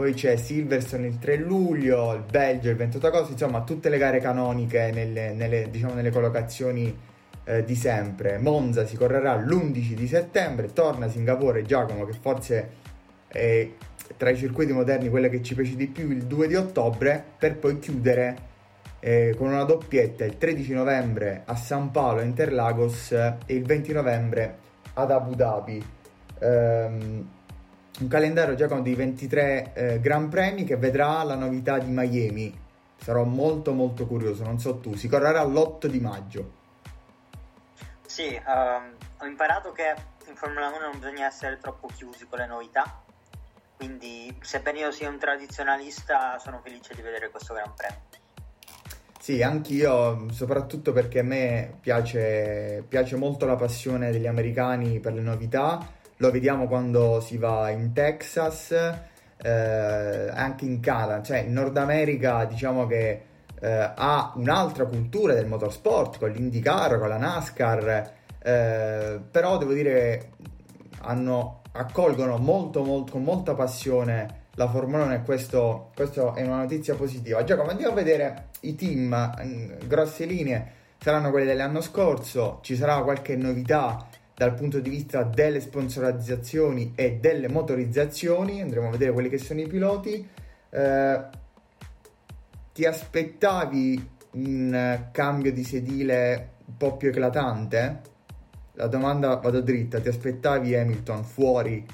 poi 0.00 0.14
c'è 0.14 0.36
Silverstone 0.36 1.08
il 1.08 1.18
3 1.18 1.36
luglio, 1.36 2.14
il 2.14 2.22
Belgio 2.22 2.70
il 2.70 2.76
28 2.76 3.06
agosto, 3.06 3.32
insomma 3.32 3.60
tutte 3.60 3.90
le 3.90 3.98
gare 3.98 4.18
canoniche 4.18 4.90
nelle, 4.94 5.34
nelle, 5.34 5.68
diciamo, 5.70 5.92
nelle 5.92 6.08
collocazioni 6.08 6.98
eh, 7.44 7.64
di 7.66 7.74
sempre. 7.74 8.38
Monza 8.38 8.86
si 8.86 8.96
correrà 8.96 9.36
l'11 9.36 9.92
di 9.92 10.08
settembre, 10.08 10.72
torna 10.72 11.04
a 11.04 11.10
Singapore 11.10 11.64
Giacomo 11.64 12.06
che 12.06 12.14
forse 12.18 12.70
è 13.28 13.68
tra 14.16 14.30
i 14.30 14.38
circuiti 14.38 14.72
moderni 14.72 15.10
quella 15.10 15.28
che 15.28 15.42
ci 15.42 15.54
piace 15.54 15.76
di 15.76 15.86
più 15.86 16.10
il 16.10 16.22
2 16.22 16.48
di 16.48 16.54
ottobre 16.54 17.22
per 17.36 17.58
poi 17.58 17.78
chiudere 17.78 18.36
eh, 19.00 19.34
con 19.36 19.48
una 19.48 19.64
doppietta 19.64 20.24
il 20.24 20.38
13 20.38 20.72
novembre 20.72 21.42
a 21.44 21.56
San 21.56 21.90
Paolo 21.90 22.22
Interlagos 22.22 23.12
e 23.12 23.36
il 23.48 23.66
20 23.66 23.92
novembre 23.92 24.56
ad 24.94 25.10
Abu 25.10 25.34
Dhabi. 25.34 25.84
Um, 26.38 27.28
un 28.00 28.08
calendario 28.08 28.54
già 28.54 28.66
con 28.66 28.82
dei 28.82 28.94
23 28.94 29.72
eh, 29.72 30.00
Gran 30.00 30.28
Premi 30.28 30.64
che 30.64 30.76
vedrà 30.76 31.22
la 31.22 31.34
novità 31.34 31.78
di 31.78 31.90
Miami. 31.90 32.68
Sarò 32.96 33.24
molto 33.24 33.72
molto 33.72 34.06
curioso, 34.06 34.44
non 34.44 34.58
so 34.58 34.78
tu, 34.78 34.94
si 34.94 35.08
correrà 35.08 35.42
l'8 35.42 35.86
di 35.86 36.00
maggio. 36.00 36.58
Sì, 38.06 38.40
um, 38.46 38.94
ho 39.18 39.26
imparato 39.26 39.72
che 39.72 39.94
in 40.28 40.34
Formula 40.34 40.68
1 40.68 40.78
non 40.78 40.98
bisogna 40.98 41.26
essere 41.26 41.58
troppo 41.58 41.88
chiusi 41.94 42.26
con 42.26 42.38
le 42.38 42.46
novità, 42.46 43.02
quindi 43.76 44.36
sebbene 44.40 44.80
io 44.80 44.90
sia 44.90 45.08
un 45.08 45.18
tradizionalista 45.18 46.38
sono 46.38 46.60
felice 46.62 46.94
di 46.94 47.02
vedere 47.02 47.30
questo 47.30 47.54
Gran 47.54 47.72
Premio. 47.74 48.00
Sì, 49.18 49.42
anch'io, 49.42 50.30
soprattutto 50.32 50.92
perché 50.92 51.20
a 51.20 51.22
me 51.22 51.76
piace, 51.80 52.82
piace 52.88 53.16
molto 53.16 53.46
la 53.46 53.56
passione 53.56 54.10
degli 54.10 54.26
americani 54.26 54.98
per 55.00 55.12
le 55.12 55.20
novità. 55.20 55.98
Lo 56.20 56.30
vediamo 56.30 56.68
quando 56.68 57.20
si 57.20 57.38
va 57.38 57.70
in 57.70 57.94
Texas, 57.94 58.72
eh, 58.72 60.30
anche 60.30 60.66
in 60.66 60.78
Canada, 60.80 61.22
cioè 61.22 61.38
in 61.38 61.52
Nord 61.54 61.74
America 61.78 62.44
diciamo 62.44 62.86
che 62.86 63.22
eh, 63.58 63.92
ha 63.94 64.34
un'altra 64.36 64.84
cultura 64.84 65.32
del 65.32 65.46
motorsport 65.46 66.18
con 66.18 66.30
l'IndyCar, 66.30 66.98
con 66.98 67.08
la 67.08 67.16
NASCAR, 67.16 68.12
eh, 68.38 69.20
però 69.30 69.56
devo 69.56 69.72
dire 69.72 70.32
hanno, 71.00 71.62
accolgono 71.72 72.36
molto, 72.36 72.84
molto, 72.84 73.12
con 73.12 73.22
molta 73.22 73.54
passione 73.54 74.48
la 74.56 74.68
Formula 74.68 75.04
1 75.04 75.14
e 75.14 75.22
questo, 75.22 75.90
questo 75.94 76.34
è 76.34 76.42
una 76.42 76.58
notizia 76.58 76.94
positiva. 76.96 77.42
Giacomo, 77.44 77.70
andiamo 77.70 77.92
a 77.92 77.96
vedere 77.96 78.48
i 78.60 78.74
team 78.74 79.36
in 79.42 79.78
grosse 79.86 80.26
linee, 80.26 80.72
saranno 80.98 81.30
quelli 81.30 81.46
dell'anno 81.46 81.80
scorso, 81.80 82.58
ci 82.60 82.76
sarà 82.76 83.02
qualche 83.02 83.36
novità 83.36 84.06
dal 84.40 84.54
punto 84.54 84.80
di 84.80 84.88
vista 84.88 85.22
delle 85.22 85.60
sponsorizzazioni 85.60 86.94
e 86.94 87.16
delle 87.16 87.46
motorizzazioni, 87.46 88.62
andremo 88.62 88.88
a 88.88 88.90
vedere 88.90 89.12
quelli 89.12 89.28
che 89.28 89.36
sono 89.36 89.60
i 89.60 89.66
piloti. 89.66 90.26
Eh, 90.70 91.24
ti 92.72 92.86
aspettavi 92.86 94.10
un 94.30 95.08
cambio 95.12 95.52
di 95.52 95.62
sedile 95.62 96.52
un 96.64 96.76
po' 96.78 96.96
più 96.96 97.10
eclatante? 97.10 98.00
La 98.76 98.86
domanda 98.86 99.36
vado 99.36 99.60
dritta, 99.60 100.00
ti 100.00 100.08
aspettavi 100.08 100.74
Hamilton 100.74 101.22
fuori 101.22 101.86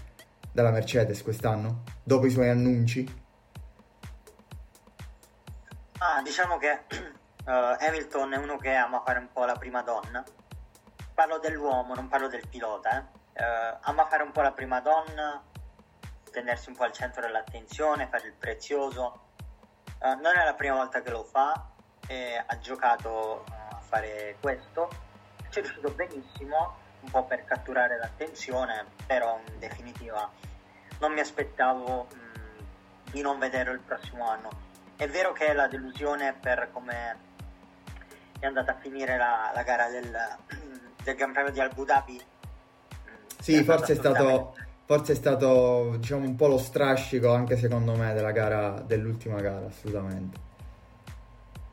dalla 0.53 0.71
Mercedes 0.71 1.25
quest'anno? 1.25 1.83
Dopo 2.05 2.27
i 2.27 2.31
suoi 2.31 2.49
annunci? 2.49 3.25
Ah, 5.99 6.23
diciamo 6.23 6.59
che 6.59 6.83
uh, 7.45 7.51
Hamilton 7.85 8.35
è 8.35 8.37
uno 8.37 8.57
che 8.57 8.73
ama 8.73 9.03
fare 9.05 9.19
un 9.19 9.31
po' 9.33 9.45
la 9.45 9.57
prima 9.57 9.83
donna. 9.83 10.25
Parlo 11.17 11.39
dell'uomo, 11.39 11.95
non 11.95 12.09
parlo 12.09 12.29
del 12.29 12.47
pilota. 12.47 13.09
Eh. 13.33 13.43
Uh, 13.43 13.79
ama 13.81 14.05
fare 14.05 14.23
un 14.23 14.33
po' 14.33 14.43
la 14.43 14.53
prima 14.53 14.81
donna, 14.81 15.43
tenersi 16.31 16.69
un 16.69 16.77
po' 16.77 16.85
al 16.85 16.93
centro 16.93 17.23
dell'attenzione, 17.23 18.07
fare 18.07 18.27
il 18.27 18.35
prezioso. 18.35 19.21
Uh, 19.99 20.21
non 20.21 20.37
è 20.37 20.45
la 20.45 20.53
prima 20.53 20.75
volta 20.75 21.01
che 21.01 21.09
lo 21.09 21.25
fa 21.25 21.71
ha 22.47 22.59
giocato 22.59 23.45
a 23.49 23.81
fare 23.81 24.37
questo. 24.43 24.91
Ci 25.49 25.59
è 25.59 25.63
riuscito 25.63 25.91
benissimo, 25.93 26.77
un 27.01 27.11
po' 27.11 27.25
per 27.25 27.47
catturare 27.47 27.97
l'attenzione, 27.97 28.85
però 29.07 29.41
in 29.47 29.59
definitiva 29.59 30.31
non 30.99 31.15
mi 31.15 31.21
aspettavo 31.21 32.09
mh, 32.13 33.11
di 33.11 33.23
non 33.23 33.39
vederlo 33.39 33.73
il 33.73 33.81
prossimo 33.81 34.29
anno. 34.29 34.51
È 34.97 35.09
vero 35.09 35.33
che 35.33 35.55
la 35.55 35.67
delusione 35.67 36.35
per 36.35 36.69
come 36.73 37.25
è 38.39 38.45
andata 38.45 38.73
a 38.73 38.77
finire 38.77 39.17
la, 39.17 39.51
la 39.55 39.63
gara 39.63 39.89
del, 39.89 40.37
del, 41.07 41.17
Gran 41.17 41.33
Premio 41.33 41.53
di 41.53 41.61
Abu 41.61 41.85
Dhabi. 41.85 42.21
Sì, 43.41 43.55
è 43.55 43.65
forse 43.65 43.93
è 43.93 43.97
stato, 43.97 44.57
forse 44.85 45.13
è 45.13 45.15
stato 45.15 45.95
diciamo 45.99 46.25
un 46.25 46.35
po' 46.35 46.49
lo 46.49 46.59
strascico 46.59 47.33
anche 47.33 47.57
secondo 47.57 47.95
me 47.95 48.13
della 48.13 48.33
gara 48.33 48.81
dell'ultima 48.81 49.41
gara, 49.41 49.67
assolutamente. 49.67 50.45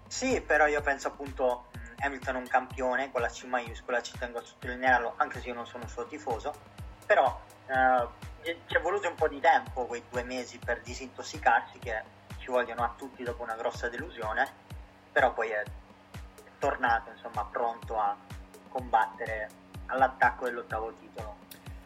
Sì, 0.08 0.42
però 0.42 0.68
io 0.68 0.82
penso 0.82 1.08
appunto 1.08 1.66
Hamilton 2.00 2.36
è 2.36 2.38
un 2.38 2.48
campione 2.48 3.12
con 3.12 3.22
la 3.22 3.30
C 3.30 3.46
maiuscola, 3.46 4.02
ci 4.02 4.18
tengo 4.18 4.40
a 4.40 4.44
sottolinearlo, 4.44 5.14
anche 5.18 5.42
se 5.42 5.48
io 5.48 5.56
non 5.56 5.66
sono 5.66 5.84
un 5.84 5.90
suo 5.90 6.06
tifoso, 6.06 6.54
però 7.06 7.42
eh, 7.66 8.08
ci 8.68 8.76
è 8.76 8.80
voluto 8.80 9.08
un 9.08 9.16
po' 9.16 9.28
di 9.28 9.40
tempo, 9.40 9.86
quei 9.86 10.04
due 10.10 10.24
mesi 10.24 10.60
per 10.60 10.82
disintossicarsi 10.82 11.80
che 11.80 12.04
ci 12.38 12.52
vogliono 12.52 12.84
a 12.84 12.94
tutti 12.96 13.24
dopo 13.24 13.42
una 13.42 13.56
grossa 13.56 13.90
delusione, 13.90 14.48
però 15.12 15.34
poi 15.34 15.50
è 15.50 15.64
tornato 16.60 17.10
insomma 17.10 17.46
pronto 17.46 17.98
a 17.98 18.16
combattere 18.74 19.50
all'attacco 19.86 20.46
dell'ottavo 20.46 20.94
titolo. 21.00 21.36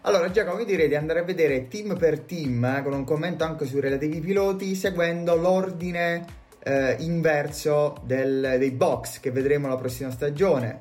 Allora 0.02 0.32
Giacomo, 0.32 0.60
io 0.60 0.66
direi 0.66 0.88
di 0.88 0.96
andare 0.96 1.20
a 1.20 1.24
vedere 1.24 1.68
team 1.68 1.98
per 1.98 2.22
team, 2.22 2.64
eh, 2.64 2.82
con 2.82 2.94
un 2.94 3.04
commento 3.04 3.44
anche 3.44 3.66
sui 3.66 3.82
relativi 3.82 4.22
piloti, 4.22 4.74
seguendo 4.74 5.36
l'ordine 5.36 6.26
eh, 6.64 6.96
inverso 7.00 7.98
del, 8.04 8.56
dei 8.58 8.72
box 8.72 9.20
che 9.20 9.32
vedremo 9.32 9.68
la 9.68 9.76
prossima 9.76 10.10
stagione. 10.10 10.80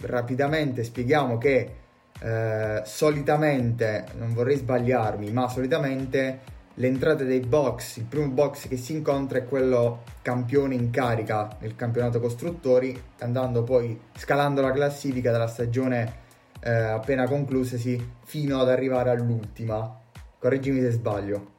Rapidamente 0.00 0.82
spieghiamo 0.82 1.38
che 1.38 1.76
eh, 2.20 2.82
solitamente, 2.84 4.06
non 4.16 4.34
vorrei 4.34 4.56
sbagliarmi, 4.56 5.30
ma 5.30 5.48
solitamente 5.48 6.40
le 6.74 6.86
entrate 6.86 7.24
dei 7.24 7.40
box, 7.40 7.96
il 7.98 8.04
primo 8.04 8.28
box 8.28 8.68
che 8.68 8.76
si 8.76 8.92
incontra 8.92 9.38
è 9.38 9.44
quello 9.44 10.02
campione 10.22 10.74
in 10.74 10.90
carica 10.90 11.56
nel 11.60 11.76
campionato 11.76 12.18
costruttori, 12.18 13.00
andando 13.20 13.62
poi 13.62 14.00
scalando 14.16 14.60
la 14.60 14.72
classifica 14.72 15.30
della 15.30 15.46
stagione 15.46 16.22
eh, 16.60 16.70
appena 16.70 17.28
conclusasi 17.28 18.16
fino 18.24 18.60
ad 18.60 18.68
arrivare 18.68 19.10
all'ultima. 19.10 20.00
Correggimi 20.38 20.80
se 20.80 20.90
sbaglio. 20.90 21.52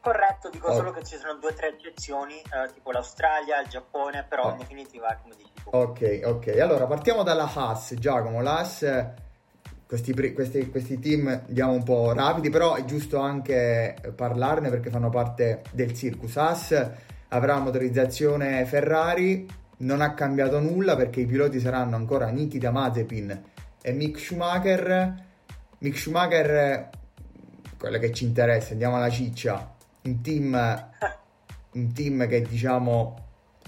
Corretto, 0.00 0.50
dico 0.50 0.68
oh. 0.68 0.74
solo 0.74 0.90
che 0.92 1.02
ci 1.02 1.16
sono 1.16 1.38
due 1.38 1.50
o 1.50 1.54
tre 1.54 1.68
eccezioni, 1.68 2.34
eh, 2.34 2.72
tipo 2.72 2.92
l'Australia, 2.92 3.60
il 3.60 3.68
Giappone, 3.68 4.24
però 4.28 4.48
oh. 4.48 4.50
in 4.50 4.58
definitiva 4.58 5.18
come 5.22 5.34
dici 5.36 5.52
tu. 5.62 5.70
Ok, 5.70 6.20
ok. 6.24 6.58
Allora 6.60 6.86
partiamo 6.86 7.22
dalla 7.22 7.50
Haas, 7.52 7.94
Giacomo. 7.94 8.42
La 8.42 8.58
Haas 8.58 8.82
questi, 9.94 10.32
questi, 10.32 10.70
questi, 10.70 10.98
team 10.98 11.28
andiamo 11.28 11.72
un 11.72 11.84
po' 11.84 12.12
rapidi, 12.12 12.50
però 12.50 12.74
è 12.74 12.84
giusto 12.84 13.18
anche 13.18 13.94
parlarne 14.16 14.68
perché 14.68 14.90
fanno 14.90 15.08
parte 15.08 15.62
del 15.70 15.94
circus. 15.94 16.36
Haas 16.36 16.90
avrà 17.28 17.58
motorizzazione 17.60 18.64
Ferrari, 18.64 19.46
non 19.78 20.00
ha 20.00 20.14
cambiato 20.14 20.58
nulla 20.58 20.96
perché 20.96 21.20
i 21.20 21.26
piloti 21.26 21.60
saranno 21.60 21.94
ancora 21.94 22.28
Nikita 22.28 22.72
Mazepin 22.72 23.42
e 23.80 23.92
Mick 23.92 24.18
Schumacher. 24.18 25.14
Mick 25.78 25.96
Schumacher, 25.96 26.90
quella 27.78 27.98
che 27.98 28.12
ci 28.12 28.24
interessa, 28.24 28.72
andiamo 28.72 28.96
alla 28.96 29.10
ciccia, 29.10 29.76
un 30.02 30.20
team, 30.22 30.88
un 31.72 31.92
team 31.92 32.26
che 32.26 32.42
diciamo 32.42 33.18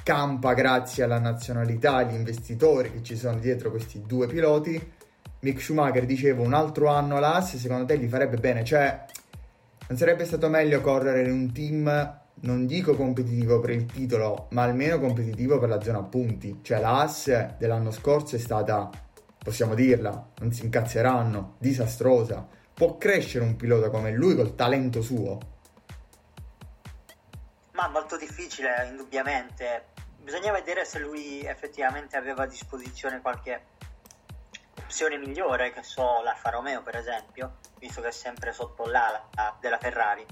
campa 0.03 0.55
grazie 0.55 1.05
alla 1.05 1.21
nazionalità, 1.21 1.97
agli 1.97 2.15
investitori 2.15 2.91
che 2.91 3.03
ci 3.05 3.17
sono 3.17 3.39
dietro 3.39 3.71
questi 3.71 4.03
due 4.05 4.27
piloti 4.27 4.95
Mick 5.41 5.61
Schumacher 5.61 6.07
dicevo 6.07 6.43
un 6.43 6.55
altro 6.55 6.89
anno 6.89 7.17
all'Ass 7.17 7.57
secondo 7.57 7.85
te 7.85 7.99
gli 7.99 8.09
farebbe 8.09 8.37
bene? 8.37 8.65
Cioè 8.65 9.05
non 9.89 9.99
sarebbe 9.99 10.25
stato 10.25 10.49
meglio 10.49 10.81
correre 10.81 11.23
in 11.23 11.31
un 11.31 11.53
team 11.53 12.21
non 12.39 12.67
dico 12.67 12.95
competitivo 12.95 13.61
per 13.61 13.71
il 13.71 13.87
titolo 13.87 14.49
ma 14.51 14.63
almeno 14.63 14.99
competitivo 14.99 15.59
per 15.59 15.69
la 15.69 15.81
zona 15.81 16.03
punti? 16.03 16.61
Cioè 16.63 16.81
la 16.81 17.01
Haas 17.01 17.57
dell'anno 17.59 17.91
scorso 17.91 18.37
è 18.37 18.39
stata 18.39 18.91
possiamo 19.39 19.75
dirla 19.75 20.31
non 20.41 20.53
si 20.53 20.65
incazzeranno 20.65 21.55
disastrosa. 21.59 22.47
Può 22.75 22.99
crescere 22.99 23.45
un 23.45 23.57
pilota 23.57 23.89
come 23.91 24.11
lui 24.11 24.35
col 24.35 24.55
talento 24.55 25.01
suo? 25.01 25.39
Ma 27.73 27.89
molto 27.89 28.17
difficile 28.17 28.89
indubbiamente. 28.91 29.85
Bisogna 30.21 30.51
vedere 30.51 30.85
se 30.85 30.99
lui 30.99 31.45
effettivamente 31.45 32.17
aveva 32.17 32.43
a 32.43 32.47
disposizione 32.47 33.21
qualche 33.21 33.63
opzione 34.87 35.19
migliore, 35.19 35.73
che 35.73 35.83
so 35.83 36.23
l'Alfa 36.23 36.51
Romeo 36.51 36.81
per 36.81 36.95
esempio, 36.95 37.57
visto 37.79 38.01
che 38.01 38.09
è 38.09 38.13
sempre 38.13 38.53
sotto 38.53 38.87
l'ala 38.87 39.29
della 39.59 39.79
Ferrari. 39.79 40.25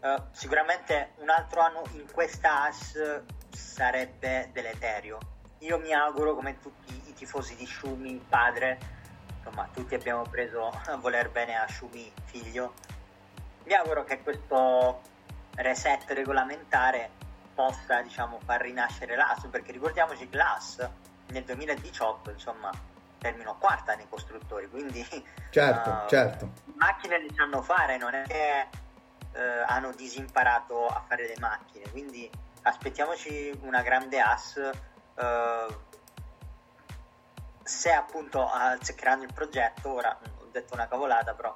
Uh, 0.00 0.20
sicuramente 0.32 1.12
un 1.18 1.30
altro 1.30 1.60
anno 1.60 1.82
in 1.92 2.04
questa 2.12 2.64
AS 2.64 3.22
sarebbe 3.50 4.50
deleterio, 4.52 5.18
io 5.58 5.78
mi 5.78 5.92
auguro, 5.92 6.34
come 6.34 6.58
tutti 6.58 7.02
i 7.08 7.14
tifosi 7.14 7.54
di 7.54 7.66
Shumi, 7.66 8.24
padre, 8.28 8.78
insomma, 9.36 9.68
tutti 9.72 9.94
abbiamo 9.94 10.22
preso 10.22 10.68
a 10.68 10.96
voler 10.96 11.30
bene 11.30 11.56
a 11.56 11.66
Shumi, 11.68 12.12
figlio, 12.24 12.74
mi 13.64 13.74
auguro 13.74 14.02
che 14.02 14.22
questo 14.22 15.02
reset 15.54 16.04
regolamentare 16.10 17.10
possa, 17.54 18.02
diciamo, 18.02 18.40
far 18.44 18.60
rinascere 18.60 19.14
l'AS, 19.14 19.46
perché 19.50 19.70
ricordiamoci 19.70 20.28
che 20.28 20.36
l'AS 20.36 20.88
nel 21.28 21.44
2018, 21.44 22.30
insomma, 22.30 22.70
terminò 23.18 23.56
quarta 23.56 23.94
nei 23.94 24.08
costruttori, 24.08 24.68
quindi 24.70 25.06
certo, 25.50 25.90
uh, 25.90 26.08
certo. 26.08 26.52
macchine 26.74 27.20
le 27.20 27.28
sanno 27.34 27.62
fare, 27.62 27.96
non 27.98 28.14
è 28.14 28.22
che 28.22 28.68
uh, 29.32 29.64
hanno 29.66 29.92
disimparato 29.92 30.86
a 30.86 31.02
fare 31.06 31.26
le 31.26 31.36
macchine, 31.38 31.90
quindi 31.90 32.30
aspettiamoci 32.62 33.58
una 33.62 33.82
grande 33.82 34.20
AS 34.20 34.70
uh, 35.14 35.74
se 37.62 37.92
appunto 37.92 38.48
azzeccheranno 38.48 39.24
il 39.24 39.32
progetto, 39.32 39.92
ora 39.92 40.16
ho 40.38 40.48
detto 40.50 40.74
una 40.74 40.88
cavolata, 40.88 41.34
però 41.34 41.54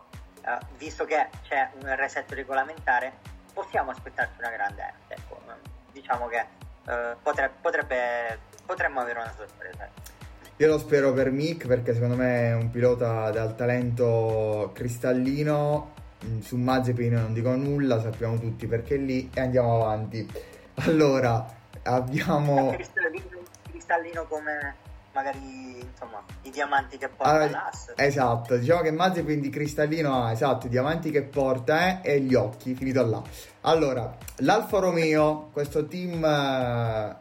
visto 0.76 1.04
che 1.04 1.30
c'è 1.44 1.70
un 1.80 1.94
reset 1.94 2.30
regolamentare 2.32 3.18
possiamo 3.54 3.92
aspettarci 3.92 4.34
una 4.38 4.50
grande 4.50 4.82
AS, 4.82 4.94
ecco, 5.06 5.40
diciamo 5.92 6.26
che 6.26 6.44
potrebbe, 7.22 7.54
potrebbe, 7.60 8.40
potremmo 8.66 9.00
avere 9.00 9.20
una 9.20 9.32
sorpresa. 9.32 9.88
Io 10.56 10.68
lo 10.68 10.78
spero 10.78 11.12
per 11.12 11.30
Mick 11.30 11.66
perché 11.66 11.94
secondo 11.94 12.14
me 12.14 12.48
è 12.48 12.54
un 12.54 12.70
pilota 12.70 13.30
dal 13.30 13.56
talento 13.56 14.70
cristallino. 14.74 15.94
Mm, 16.24 16.40
su 16.40 16.56
Mazepin 16.56 17.14
non 17.14 17.32
dico 17.32 17.54
nulla, 17.56 18.00
sappiamo 18.00 18.38
tutti 18.38 18.66
perché 18.66 18.94
è 18.94 18.98
lì 18.98 19.30
e 19.32 19.40
andiamo 19.40 19.82
avanti. 19.82 20.28
Allora, 20.86 21.46
abbiamo... 21.82 22.70
Cristallino, 22.70 23.42
cristallino 23.70 24.26
come 24.26 24.74
magari 25.12 25.80
insomma 25.80 26.22
i 26.42 26.50
diamanti 26.50 26.96
che 26.96 27.08
porta 27.08 27.32
allora, 27.32 27.50
l'AS. 27.50 27.92
Esatto, 27.96 28.56
diciamo 28.56 28.80
che 28.80 28.90
Mazepin 28.90 29.40
di 29.40 29.50
cristallino 29.50 30.24
ha 30.24 30.32
esatto 30.32 30.66
i 30.66 30.68
diamanti 30.70 31.10
che 31.10 31.22
porta 31.22 32.00
eh, 32.00 32.14
e 32.14 32.20
gli 32.20 32.34
occhi, 32.34 32.74
finito 32.74 33.04
là. 33.04 33.22
Allora, 33.62 34.16
l'Alfa 34.36 34.78
Romeo, 34.78 35.50
questo 35.52 35.86
team 35.86 36.24
eh, 36.24 37.16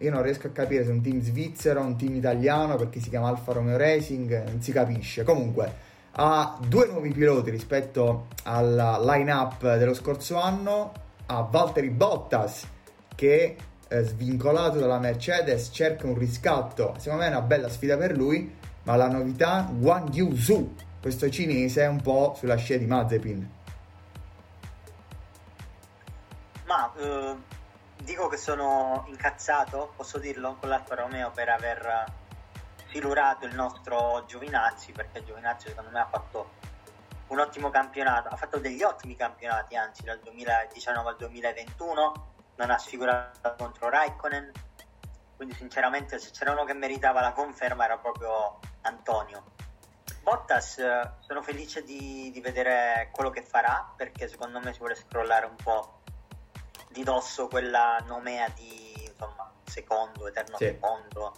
io 0.00 0.10
non 0.10 0.22
riesco 0.22 0.48
a 0.48 0.50
capire 0.50 0.84
se 0.84 0.90
è 0.90 0.92
un 0.92 1.00
team 1.00 1.20
svizzero 1.20 1.80
un 1.80 1.96
team 1.96 2.16
italiano 2.16 2.76
perché 2.76 3.00
si 3.00 3.08
chiama 3.08 3.28
Alfa 3.28 3.52
Romeo 3.52 3.76
Racing, 3.76 4.48
non 4.48 4.60
si 4.60 4.72
capisce. 4.72 5.22
Comunque 5.22 5.84
ha 6.12 6.58
due 6.66 6.86
nuovi 6.86 7.12
piloti 7.12 7.50
rispetto 7.50 8.28
alla 8.44 8.98
line-up 9.00 9.76
dello 9.76 9.94
scorso 9.94 10.40
anno, 10.40 10.92
ha 11.26 11.42
Valtteri 11.42 11.90
Bottas 11.90 12.66
che 13.14 13.56
eh, 13.88 14.02
svincolato 14.02 14.78
dalla 14.78 14.98
Mercedes 14.98 15.70
cerca 15.72 16.06
un 16.06 16.18
riscatto, 16.18 16.94
secondo 16.98 17.22
me 17.22 17.28
è 17.28 17.32
una 17.32 17.42
bella 17.42 17.68
sfida 17.68 17.96
per 17.96 18.16
lui, 18.16 18.54
ma 18.82 18.96
la 18.96 19.08
novità 19.08 19.68
Guan 19.70 20.08
Yu 20.12 20.34
Zhu, 20.34 20.74
questo 21.00 21.30
cinese 21.30 21.82
è 21.82 21.86
un 21.86 22.00
po' 22.00 22.34
sulla 22.36 22.56
scia 22.56 22.76
di 22.76 22.86
Mazepin. 22.86 23.50
Ma 26.66 26.92
uh 26.96 27.54
dico 28.02 28.28
che 28.28 28.36
sono 28.36 29.04
incazzato, 29.08 29.92
posso 29.96 30.18
dirlo, 30.18 30.56
con 30.56 30.68
l'Alfa 30.68 30.94
Romeo 30.94 31.30
per 31.30 31.48
aver 31.48 32.04
filurato 32.86 33.46
il 33.46 33.54
nostro 33.54 34.24
Giovinazzi, 34.26 34.92
perché 34.92 35.24
Giovinazzi 35.24 35.68
secondo 35.68 35.90
me 35.90 36.00
ha 36.00 36.06
fatto 36.06 36.50
un 37.28 37.40
ottimo 37.40 37.70
campionato, 37.70 38.28
ha 38.28 38.36
fatto 38.36 38.58
degli 38.58 38.82
ottimi 38.82 39.16
campionati, 39.16 39.76
anzi 39.76 40.04
dal 40.04 40.20
2019 40.20 41.08
al 41.08 41.16
2021, 41.16 42.12
non 42.56 42.70
ha 42.70 42.78
sfigurato 42.78 43.54
contro 43.58 43.88
Raikkonen, 43.88 44.52
quindi 45.36 45.54
sinceramente 45.54 46.18
se 46.18 46.30
c'era 46.30 46.52
uno 46.52 46.64
che 46.64 46.72
meritava 46.72 47.20
la 47.20 47.32
conferma 47.32 47.84
era 47.84 47.98
proprio 47.98 48.58
Antonio. 48.82 49.54
Bottas 50.22 50.80
sono 51.20 51.42
felice 51.42 51.84
di, 51.84 52.30
di 52.32 52.40
vedere 52.40 53.10
quello 53.12 53.30
che 53.30 53.42
farà 53.42 53.92
perché 53.94 54.26
secondo 54.26 54.58
me 54.60 54.72
si 54.72 54.78
vuole 54.78 54.96
scrollare 54.96 55.46
un 55.46 55.54
po' 55.54 56.00
di 56.96 57.04
dosso 57.04 57.46
quella 57.46 58.02
nomea 58.06 58.48
di 58.54 58.94
insomma, 59.06 59.52
secondo, 59.64 60.26
eterno 60.26 60.56
sì. 60.56 60.64
secondo, 60.64 61.34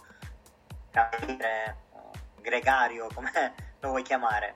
capire, 0.89 1.75
uh, 1.91 2.41
gregario, 2.41 3.09
come 3.13 3.29
lo 3.81 3.89
vuoi 3.89 4.03
chiamare. 4.03 4.55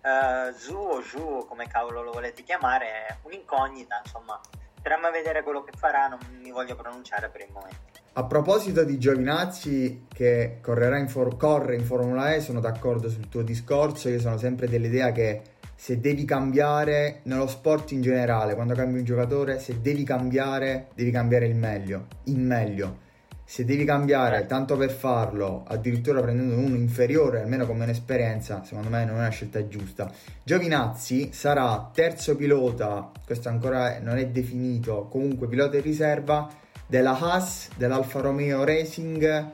Uh, 0.00 0.54
Zu 0.54 0.76
o 0.76 1.02
Ju, 1.02 1.46
come 1.48 1.66
cavolo 1.66 2.02
lo 2.02 2.12
volete 2.12 2.44
chiamare, 2.44 3.06
è 3.06 3.16
un'incognita, 3.22 4.00
insomma, 4.04 4.40
staremo 4.78 5.08
a 5.08 5.10
vedere 5.10 5.42
quello 5.42 5.64
che 5.64 5.72
farà, 5.76 6.06
non 6.06 6.20
mi 6.40 6.50
voglio 6.52 6.76
pronunciare 6.76 7.28
per 7.30 7.40
il 7.40 7.50
momento. 7.50 7.92
A 8.12 8.24
proposito 8.24 8.84
di 8.84 8.96
Giovinazzi 8.96 10.06
che 10.12 10.60
in 10.62 11.08
for- 11.08 11.36
corre 11.36 11.74
in 11.74 11.84
Formula 11.84 12.32
E, 12.32 12.40
sono 12.40 12.60
d'accordo 12.60 13.08
sul 13.08 13.28
tuo 13.28 13.42
discorso, 13.42 14.08
io 14.08 14.20
sono 14.20 14.36
sempre 14.36 14.68
dell'idea 14.68 15.10
che 15.10 15.53
se 15.84 16.00
devi 16.00 16.24
cambiare 16.24 17.20
nello 17.24 17.46
sport 17.46 17.90
in 17.90 18.00
generale, 18.00 18.54
quando 18.54 18.72
cambi 18.72 19.00
un 19.00 19.04
giocatore, 19.04 19.58
se 19.58 19.82
devi 19.82 20.02
cambiare, 20.02 20.86
devi 20.94 21.10
cambiare 21.10 21.46
il 21.46 21.54
meglio, 21.54 22.06
in 22.24 22.46
meglio. 22.46 23.00
Se 23.44 23.66
devi 23.66 23.84
cambiare 23.84 24.46
tanto 24.46 24.78
per 24.78 24.90
farlo, 24.90 25.62
addirittura 25.68 26.22
prendendo 26.22 26.56
uno 26.56 26.76
inferiore, 26.76 27.42
almeno 27.42 27.66
con 27.66 27.76
meno 27.76 27.90
esperienza, 27.90 28.64
secondo 28.64 28.88
me 28.88 29.04
non 29.04 29.16
è 29.16 29.18
una 29.18 29.28
scelta 29.28 29.68
giusta. 29.68 30.10
Giovinazzi 30.42 31.34
sarà 31.34 31.90
terzo 31.92 32.34
pilota, 32.34 33.10
questo 33.22 33.50
ancora 33.50 33.98
non 34.00 34.16
è 34.16 34.26
definito, 34.28 35.08
comunque 35.10 35.48
pilota 35.48 35.76
in 35.76 35.82
riserva 35.82 36.48
della 36.86 37.18
Haas, 37.18 37.68
dell'Alfa 37.76 38.20
Romeo 38.20 38.64
Racing 38.64 39.50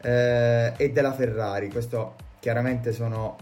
eh, 0.00 0.72
e 0.74 0.90
della 0.90 1.12
Ferrari. 1.12 1.68
Questo 1.68 2.14
chiaramente 2.40 2.92
sono 2.92 3.36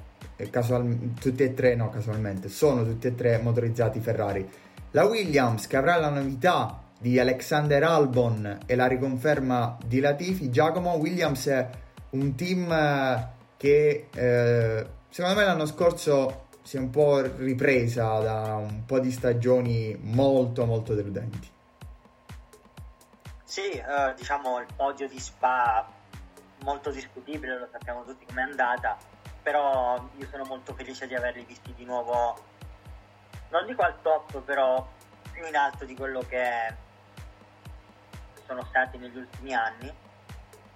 casual, 0.50 1.14
tutti 1.20 1.42
e 1.42 1.54
tre, 1.54 1.74
no 1.74 1.90
casualmente, 1.90 2.48
sono 2.48 2.84
tutti 2.84 3.06
e 3.06 3.14
tre 3.14 3.38
motorizzati 3.38 4.00
Ferrari. 4.00 4.48
La 4.90 5.04
Williams 5.04 5.66
che 5.66 5.76
avrà 5.76 5.96
la 5.96 6.08
novità 6.08 6.82
di 6.98 7.18
Alexander 7.18 7.82
Albon 7.82 8.60
e 8.66 8.74
la 8.76 8.86
riconferma 8.86 9.76
di 9.84 10.00
Latifi, 10.00 10.50
Giacomo 10.50 10.94
Williams 10.94 11.46
è 11.48 11.68
un 12.10 12.34
team 12.34 12.70
eh, 12.70 13.28
che 13.56 14.08
eh, 14.14 14.86
secondo 15.08 15.38
me 15.38 15.44
l'anno 15.44 15.66
scorso 15.66 16.46
si 16.62 16.76
è 16.76 16.80
un 16.80 16.90
po' 16.90 17.20
ripresa 17.20 18.20
da 18.20 18.54
un 18.56 18.84
po' 18.86 19.00
di 19.00 19.10
stagioni 19.10 19.96
molto 20.00 20.64
molto 20.64 20.94
deludenti. 20.94 21.50
Sì, 23.44 23.70
eh, 23.70 24.14
diciamo 24.16 24.58
il 24.60 24.66
podio 24.74 25.06
di 25.08 25.18
Spa 25.18 25.86
molto 26.62 26.90
discutibile, 26.90 27.58
lo 27.58 27.68
sappiamo 27.70 28.04
tutti 28.04 28.24
com'è 28.24 28.42
andata 28.42 28.96
però 29.44 30.02
io 30.16 30.26
sono 30.28 30.44
molto 30.44 30.72
felice 30.74 31.06
di 31.06 31.14
averli 31.14 31.44
visti 31.44 31.74
di 31.74 31.84
nuovo, 31.84 32.34
non 33.50 33.66
dico 33.66 33.82
al 33.82 34.00
top, 34.00 34.40
però 34.40 34.88
più 35.30 35.46
in 35.46 35.54
alto 35.54 35.84
di 35.84 35.94
quello 35.94 36.20
che 36.20 36.74
sono 38.46 38.64
stati 38.64 38.96
negli 38.96 39.18
ultimi 39.18 39.52
anni. 39.52 39.92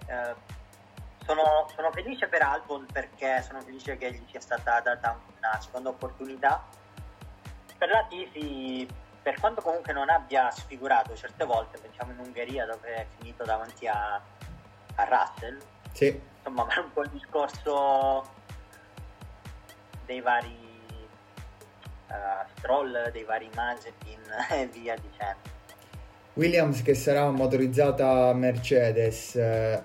Eh, 0.06 0.56
sono, 1.24 1.66
sono, 1.74 1.90
felice 1.92 2.28
per 2.28 2.42
Albon 2.42 2.86
perché 2.92 3.42
sono 3.42 3.60
felice 3.60 3.96
che 3.96 4.12
gli 4.12 4.24
sia 4.28 4.40
stata 4.40 4.80
data 4.80 5.18
una 5.38 5.60
seconda 5.60 5.88
opportunità. 5.88 6.62
Per 7.76 7.88
la 7.88 8.04
Tifi, 8.06 8.86
per 9.22 9.40
quanto 9.40 9.62
comunque 9.62 9.94
non 9.94 10.10
abbia 10.10 10.50
sfigurato 10.50 11.16
certe 11.16 11.44
volte, 11.46 11.78
pensiamo 11.78 12.12
in 12.12 12.18
Ungheria 12.18 12.66
dove 12.66 12.94
è 12.94 13.06
finito 13.16 13.44
davanti 13.44 13.86
a, 13.86 14.20
a 14.94 15.04
Russell. 15.04 15.58
Sì. 15.92 16.20
Insomma, 16.36 16.66
è 16.66 16.78
un 16.80 16.92
po' 16.92 17.02
il 17.02 17.10
discorso 17.10 18.36
dei 20.08 20.22
vari 20.22 20.56
uh, 22.08 22.48
Stroll, 22.56 23.12
dei 23.12 23.24
vari 23.24 23.48
Mazepin 23.54 24.20
e 24.50 24.66
via 24.72 24.94
dicendo. 24.94 25.56
Williams 26.32 26.82
che 26.82 26.94
sarà 26.94 27.30
motorizzata 27.30 28.32
Mercedes. 28.32 29.36
Eh, 29.36 29.82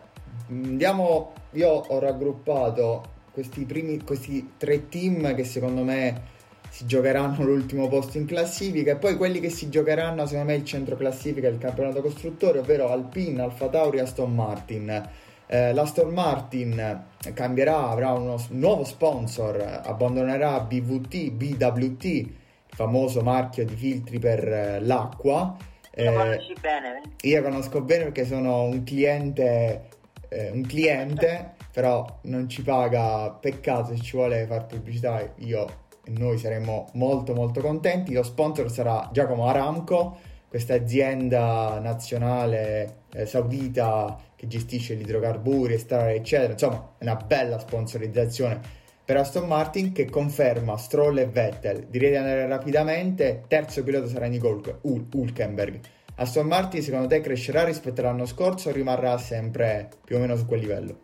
andiamo, 0.50 1.34
io 1.52 1.70
ho 1.70 2.00
raggruppato 2.00 3.12
questi, 3.32 3.66
primi, 3.66 4.02
questi 4.04 4.54
tre 4.58 4.88
team 4.88 5.36
che 5.36 5.44
secondo 5.44 5.84
me 5.84 6.32
si 6.70 6.86
giocheranno 6.86 7.44
l'ultimo 7.44 7.90
posto 7.90 8.18
in 8.18 8.26
classifica 8.26 8.94
e 8.94 8.96
poi 8.96 9.18
quelli 9.18 9.40
che 9.42 9.50
si 9.50 9.70
giocheranno 9.70 10.26
secondo 10.26 10.52
me 10.52 10.56
il 10.56 10.64
centro 10.64 10.96
classifica 10.96 11.50
del 11.50 11.60
campionato 11.60 12.02
costruttore 12.02 12.60
ovvero 12.60 12.90
Alpine, 12.90 13.42
Alfa 13.42 13.68
Tauri 13.68 13.98
e 13.98 14.02
Aston 14.02 14.34
Martin 14.34 15.10
eh, 15.54 15.72
l'Aston 15.72 16.12
Martin 16.12 17.04
cambierà, 17.36 17.90
avrà 17.90 18.12
uno 18.14 18.44
nuovo 18.50 18.84
sponsor, 18.84 19.82
abbandonerà 19.84 20.60
BVT, 20.62 21.30
BWT, 21.30 22.04
il 22.06 22.32
famoso 22.70 23.22
marchio 23.22 23.64
di 23.64 23.76
filtri 23.76 24.18
per 24.18 24.48
eh, 24.48 24.80
l'acqua. 24.80 25.56
Eh, 25.92 26.06
conosci 26.06 26.56
bene. 26.60 27.02
Io 27.22 27.44
conosco 27.44 27.82
bene 27.82 28.06
perché 28.06 28.26
sono 28.26 28.64
un 28.64 28.84
cliente, 28.84 29.90
eh, 30.30 30.50
un 30.50 30.64
cliente 30.64 31.52
però 31.72 32.04
non 32.24 32.50
ci 32.50 32.64
paga, 32.64 33.30
peccato 33.30 33.96
se 33.96 34.02
ci 34.02 34.16
vuole 34.16 34.48
fare 34.48 34.66
pubblicità, 34.66 35.34
io 35.36 35.82
e 36.04 36.12
noi 36.18 36.40
saremo 36.40 36.88
molto 36.94 37.36
molto 37.36 37.62
contenti. 37.62 38.12
Lo 38.14 38.24
sponsor 38.24 38.72
sarà 38.72 39.08
Giacomo 39.14 39.46
Aramco, 39.46 40.18
questa 40.50 40.74
azienda 40.74 41.78
nazionale 41.80 43.02
eh, 43.14 43.28
saudita 43.28 44.32
che 44.44 44.48
gestisce 44.48 44.96
gli 44.96 45.02
idrocarburi, 45.02 45.76
estrarre, 45.76 46.16
eccetera. 46.16 46.52
Insomma, 46.52 46.96
è 46.98 47.04
una 47.04 47.16
bella 47.16 47.60
sponsorizzazione 47.60 48.60
per 49.06 49.18
Aston 49.18 49.48
Martin 49.48 49.94
che 49.94 50.10
conferma 50.10 50.78
Stroll 50.78 51.18
e 51.18 51.28
Vettel. 51.28 51.88
Direi 51.88 52.10
di 52.10 52.16
andare 52.18 52.46
rapidamente. 52.48 53.46
Terzo 53.48 53.84
pilota 53.84 54.08
sarà 54.08 54.26
Nico 54.26 54.62
Hulkenberg. 54.82 55.80
Aston 56.16 56.46
Martin 56.46 56.82
secondo 56.82 57.08
te 57.08 57.22
crescerà 57.22 57.64
rispetto 57.64 58.02
all'anno 58.02 58.26
scorso 58.26 58.70
o 58.70 58.72
rimarrà 58.72 59.18
sempre 59.18 59.90
più 60.04 60.18
o 60.18 60.20
meno 60.20 60.36
su 60.36 60.46
quel 60.46 60.60
livello? 60.60 61.00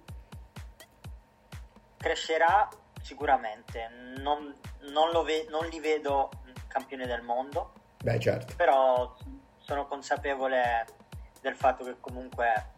Crescerà 1.98 2.70
sicuramente, 3.02 3.90
non, 4.18 4.54
non, 4.92 5.26
ve- 5.26 5.48
non 5.50 5.66
li 5.68 5.80
vedo 5.80 6.30
campioni 6.68 7.06
del 7.06 7.22
mondo. 7.22 7.72
Beh, 8.04 8.20
certo. 8.20 8.54
Però 8.56 9.16
sono 9.58 9.88
consapevole 9.88 10.86
del 11.42 11.56
fatto 11.56 11.84
che 11.84 11.96
comunque 12.00 12.78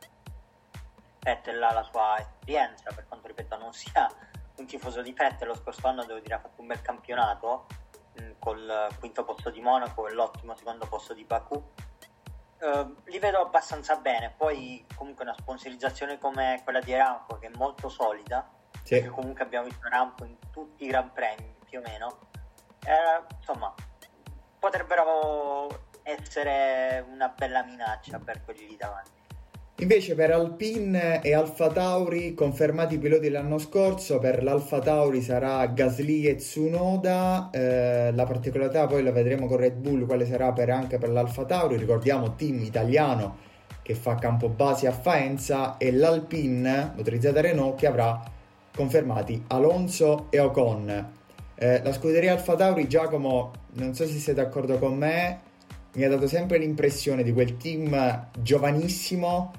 Vettel 1.21 1.61
ha 1.61 1.71
la 1.71 1.83
sua 1.83 2.17
esperienza, 2.19 2.91
per 2.93 3.07
quanto 3.07 3.27
ripeto 3.27 3.57
non 3.57 3.73
sia 3.73 4.09
un 4.57 4.65
tifoso 4.65 5.01
di 5.01 5.13
Vettel, 5.13 5.47
lo 5.47 5.55
scorso 5.55 5.87
anno 5.87 6.03
devo 6.03 6.19
dire 6.19 6.35
ha 6.35 6.39
fatto 6.39 6.61
un 6.61 6.67
bel 6.67 6.81
campionato 6.81 7.67
mh, 8.15 8.23
mm, 8.23 8.31
col 8.39 8.87
quinto 8.99 9.23
posto 9.23 9.49
di 9.49 9.61
Monaco 9.61 10.07
e 10.07 10.13
l'ottimo 10.13 10.55
secondo 10.55 10.87
posto 10.87 11.13
di 11.13 11.23
Baku. 11.23 11.69
Uh, 12.61 12.95
li 13.05 13.17
vedo 13.17 13.39
abbastanza 13.39 13.95
bene, 13.95 14.33
poi 14.37 14.85
comunque 14.95 15.23
una 15.23 15.33
sponsorizzazione 15.33 16.19
come 16.19 16.61
quella 16.63 16.79
di 16.79 16.93
Aramco 16.93 17.39
che 17.39 17.47
è 17.47 17.51
molto 17.55 17.89
solida, 17.89 18.47
sì. 18.83 18.95
perché 18.95 19.09
comunque 19.09 19.43
abbiamo 19.43 19.65
visto 19.65 19.87
Aramco 19.87 20.25
in 20.25 20.37
tutti 20.51 20.83
i 20.83 20.87
Gran 20.87 21.11
Premi 21.11 21.55
più 21.67 21.79
o 21.79 21.81
meno, 21.81 22.19
eh, 22.85 23.35
insomma 23.35 23.73
potrebbero 24.59 25.85
essere 26.03 27.03
una 27.07 27.29
bella 27.29 27.63
minaccia 27.63 28.19
per 28.19 28.43
quelli 28.43 28.67
lì 28.67 28.75
davanti. 28.75 29.20
Invece 29.81 30.13
per 30.13 30.29
Alpine 30.29 31.23
e 31.23 31.33
Alfa 31.33 31.69
Tauri 31.69 32.35
confermati 32.35 32.95
i 32.95 32.97
piloti 32.99 33.29
l'anno 33.29 33.57
scorso, 33.57 34.19
per 34.19 34.43
l'Alfa 34.43 34.77
Tauri 34.77 35.23
sarà 35.23 35.65
Gasly 35.65 36.27
e 36.27 36.35
Tsunoda, 36.35 37.49
eh, 37.51 38.11
la 38.13 38.25
particolarità 38.25 38.85
poi 38.85 39.01
la 39.01 39.11
vedremo 39.11 39.47
con 39.47 39.57
Red 39.57 39.77
Bull 39.77 40.05
quale 40.05 40.27
sarà 40.27 40.51
per, 40.51 40.69
anche 40.69 40.99
per 40.99 41.09
l'Alfa 41.09 41.45
Tauri, 41.45 41.77
ricordiamo 41.77 42.35
team 42.35 42.61
italiano 42.61 43.37
che 43.81 43.95
fa 43.95 44.13
campo 44.13 44.49
base 44.49 44.85
a 44.85 44.91
Faenza 44.91 45.77
e 45.77 45.91
l'Alpine 45.91 46.93
motorizzata 46.95 47.41
Renault 47.41 47.79
che 47.79 47.87
avrà 47.87 48.23
confermati 48.71 49.45
Alonso 49.47 50.27
e 50.29 50.39
Ocon. 50.39 51.09
Eh, 51.55 51.81
la 51.83 51.91
scuderia 51.91 52.33
Alfa 52.33 52.55
Tauri, 52.55 52.87
Giacomo, 52.87 53.51
non 53.73 53.95
so 53.95 54.05
se 54.05 54.19
sei 54.19 54.35
d'accordo 54.35 54.77
con 54.77 54.95
me, 54.95 55.39
mi 55.93 56.03
ha 56.03 56.09
dato 56.09 56.27
sempre 56.27 56.59
l'impressione 56.59 57.23
di 57.23 57.33
quel 57.33 57.57
team 57.57 58.27
giovanissimo, 58.37 59.53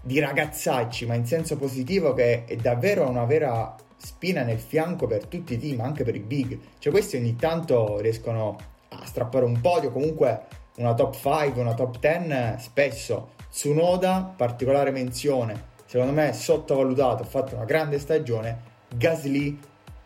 di 0.00 0.18
ragazzacci, 0.18 1.06
ma 1.06 1.14
in 1.14 1.26
senso 1.26 1.56
positivo, 1.56 2.14
che 2.14 2.44
è 2.44 2.56
davvero 2.56 3.08
una 3.08 3.24
vera 3.24 3.74
spina 3.96 4.42
nel 4.42 4.58
fianco 4.58 5.06
per 5.06 5.26
tutti 5.26 5.54
i 5.54 5.58
team, 5.58 5.80
anche 5.80 6.04
per 6.04 6.14
i 6.14 6.20
big. 6.20 6.58
Cioè 6.78 6.92
questi 6.92 7.16
ogni 7.16 7.36
tanto 7.36 7.98
riescono 8.00 8.56
a 8.88 9.04
strappare 9.04 9.44
un 9.44 9.60
podio, 9.60 9.92
comunque 9.92 10.46
una 10.76 10.94
top 10.94 11.14
5, 11.14 11.60
una 11.60 11.74
top 11.74 11.98
10 11.98 12.60
spesso. 12.62 13.32
Tsunoda, 13.50 14.32
particolare 14.36 14.90
menzione, 14.90 15.68
secondo 15.84 16.12
me 16.12 16.32
sottovalutato, 16.32 17.22
ha 17.22 17.26
fatto 17.26 17.56
una 17.56 17.64
grande 17.64 17.98
stagione. 17.98 18.68
Gasly, 18.94 19.58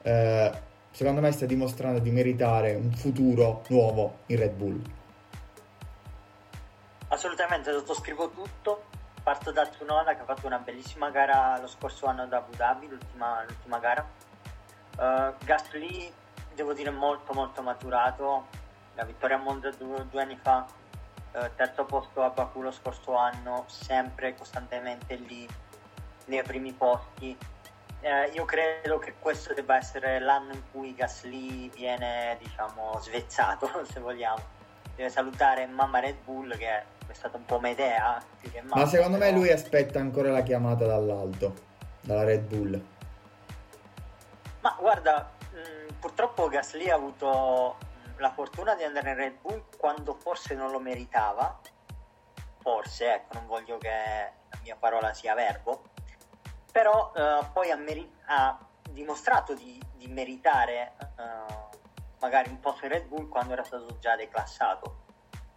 eh, 0.02 0.52
secondo 0.90 1.20
me 1.20 1.30
sta 1.30 1.46
dimostrando 1.46 1.98
di 1.98 2.10
meritare 2.10 2.74
un 2.74 2.90
futuro 2.92 3.62
nuovo 3.68 4.18
in 4.26 4.38
Red 4.38 4.52
Bull. 4.52 4.82
Assolutamente, 7.08 7.70
sottoscrivo 7.70 8.30
tutto. 8.30 8.84
Parto 9.24 9.52
da 9.52 9.64
Tsunoda 9.64 10.14
che 10.14 10.20
ha 10.20 10.24
fatto 10.26 10.44
una 10.44 10.58
bellissima 10.58 11.08
gara 11.08 11.58
lo 11.58 11.66
scorso 11.66 12.04
anno 12.04 12.24
ad 12.24 12.32
Abu 12.34 12.54
Dhabi, 12.54 12.88
l'ultima, 12.88 13.42
l'ultima 13.42 13.78
gara. 13.78 14.06
Uh, 14.98 15.34
Gasly, 15.42 16.12
devo 16.52 16.74
dire, 16.74 16.90
molto 16.90 17.32
molto 17.32 17.62
maturato. 17.62 18.48
La 18.96 19.04
vittoria 19.04 19.36
a 19.36 19.38
Monza 19.38 19.70
due, 19.70 20.06
due 20.10 20.20
anni 20.20 20.36
fa, 20.36 20.66
uh, 21.32 21.38
terzo 21.56 21.86
posto 21.86 22.22
a 22.22 22.28
Baku 22.28 22.60
lo 22.60 22.70
scorso 22.70 23.16
anno, 23.16 23.64
sempre 23.66 24.34
costantemente 24.34 25.14
lì 25.14 25.48
nei 26.26 26.42
primi 26.42 26.74
posti. 26.74 27.34
Uh, 28.02 28.30
io 28.30 28.44
credo 28.44 28.98
che 28.98 29.14
questo 29.18 29.54
debba 29.54 29.78
essere 29.78 30.18
l'anno 30.18 30.52
in 30.52 30.62
cui 30.70 30.94
Gasly 30.94 31.70
viene, 31.70 32.36
diciamo, 32.40 33.00
svezzato, 33.00 33.70
se 33.90 34.00
vogliamo. 34.00 34.42
Deve 34.94 35.08
salutare 35.08 35.64
mamma 35.64 36.00
Red 36.00 36.18
Bull 36.24 36.58
che 36.58 36.92
è 37.06 37.12
stata 37.12 37.36
un 37.36 37.44
po' 37.44 37.60
Medea. 37.60 38.22
Ma, 38.62 38.76
ma 38.80 38.86
secondo 38.86 39.18
però... 39.18 39.30
me 39.30 39.36
lui 39.36 39.50
aspetta 39.50 39.98
ancora 39.98 40.30
la 40.30 40.42
chiamata 40.42 40.86
dall'alto, 40.86 41.54
dalla 42.00 42.24
Red 42.24 42.42
Bull. 42.42 42.84
Ma 44.60 44.76
guarda, 44.78 45.30
mh, 45.52 45.58
mm, 45.58 45.88
purtroppo 46.00 46.48
Gasly 46.48 46.90
ha 46.90 46.94
avuto 46.94 47.76
mm, 47.78 48.18
la 48.18 48.32
fortuna 48.32 48.74
di 48.74 48.82
andare 48.82 49.10
in 49.10 49.16
Red 49.16 49.40
Bull 49.40 49.64
quando 49.76 50.14
forse 50.14 50.54
non 50.54 50.70
lo 50.70 50.80
meritava. 50.80 51.60
Forse, 52.60 53.12
ecco, 53.12 53.34
non 53.34 53.46
voglio 53.46 53.76
che 53.78 53.88
la 53.88 54.58
mia 54.62 54.76
parola 54.76 55.12
sia 55.12 55.34
verbo. 55.34 55.84
Però 56.72 57.12
uh, 57.14 57.52
poi 57.52 57.70
ha, 57.70 57.76
meri- 57.76 58.10
ha, 58.26 58.58
dimostrato 58.90 59.54
di, 59.54 59.80
di 59.94 60.08
meritare 60.08 60.94
uh, 61.16 61.76
magari 62.20 62.48
un 62.48 62.58
posto 62.60 62.86
in 62.86 62.92
Red 62.92 63.06
Bull 63.06 63.28
quando 63.28 63.52
era 63.52 63.64
stato 63.64 63.98
già 63.98 64.16
declassato 64.16 65.03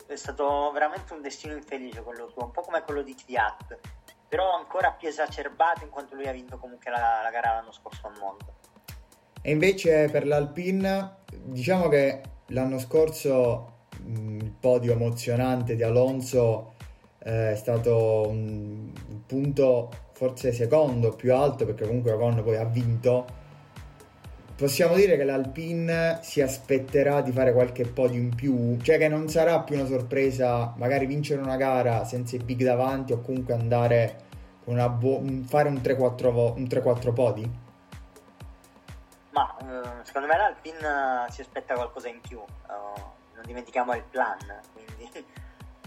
è 0.08 0.16
stato 0.16 0.72
veramente 0.72 1.14
un 1.14 1.22
destino 1.22 1.54
infelice 1.54 2.02
quello 2.02 2.30
suo, 2.30 2.46
un 2.46 2.52
po' 2.52 2.62
come 2.62 2.82
quello 2.84 3.02
di 3.02 3.16
Fiat, 3.16 3.80
però 4.28 4.56
ancora 4.56 4.92
più 4.92 5.08
esacerbato 5.08 5.84
in 5.84 5.90
quanto 5.90 6.16
lui 6.16 6.28
ha 6.28 6.32
vinto 6.32 6.58
comunque 6.58 6.90
la, 6.90 7.22
la 7.24 7.30
gara 7.30 7.54
l'anno 7.54 7.72
scorso 7.72 8.08
al 8.08 8.18
mondo. 8.20 8.56
E 9.42 9.52
invece 9.52 10.10
per 10.10 10.26
l'Alpine, 10.26 11.18
diciamo 11.32 11.88
che 11.88 12.22
l'anno 12.48 12.80
scorso 12.80 13.86
mh, 14.02 14.38
il 14.38 14.52
podio 14.52 14.94
emozionante 14.94 15.76
di 15.76 15.84
Alonso 15.84 16.74
eh, 17.20 17.52
è 17.52 17.56
stato 17.56 18.28
un 18.28 18.92
punto 19.26 20.06
forse 20.14 20.52
secondo 20.52 21.12
più 21.12 21.34
alto 21.36 21.66
perché 21.66 21.86
comunque 21.86 22.12
Ocon 22.12 22.42
poi 22.44 22.58
ha 22.58 22.66
vinto 22.66 23.26
possiamo 24.58 24.96
dire 24.96 25.18
che 25.18 25.24
l'Alpine 25.24 26.18
si 26.24 26.42
aspetterà 26.42 27.22
di 27.22 27.32
fare 27.32 27.54
qualche 27.54 27.86
podio 27.86 28.20
in 28.20 28.34
più, 28.34 28.78
cioè 28.82 28.98
che 28.98 29.08
non 29.08 29.30
sarà 29.30 29.60
più 29.62 29.76
una 29.76 29.86
sorpresa 29.86 30.74
magari 30.78 31.06
vincere 31.06 31.40
una 31.42 31.58
gara 31.58 32.04
senza 32.06 32.36
i 32.36 32.40
big 32.40 32.64
davanti 32.64 33.14
o 33.14 33.22
comunque 33.22 33.54
andare 33.54 34.26
con 34.66 34.74
una 34.74 34.90
bu- 34.90 35.44
fare 35.46 35.70
un 35.70 35.76
3-4, 35.76 36.56
un 36.58 36.64
3-4 36.64 37.14
podi? 37.14 37.60
Ma 39.30 39.58
eh, 39.60 40.04
secondo 40.04 40.28
me 40.28 40.38
l'Alpine 40.38 41.28
si 41.30 41.42
aspetta 41.42 41.76
qualcosa 41.76 42.08
in 42.08 42.20
più, 42.20 42.40
uh, 42.40 43.02
non 43.36 43.44
dimentichiamo 43.46 43.94
il 43.94 44.04
plan, 44.10 44.40
quindi... 44.74 45.26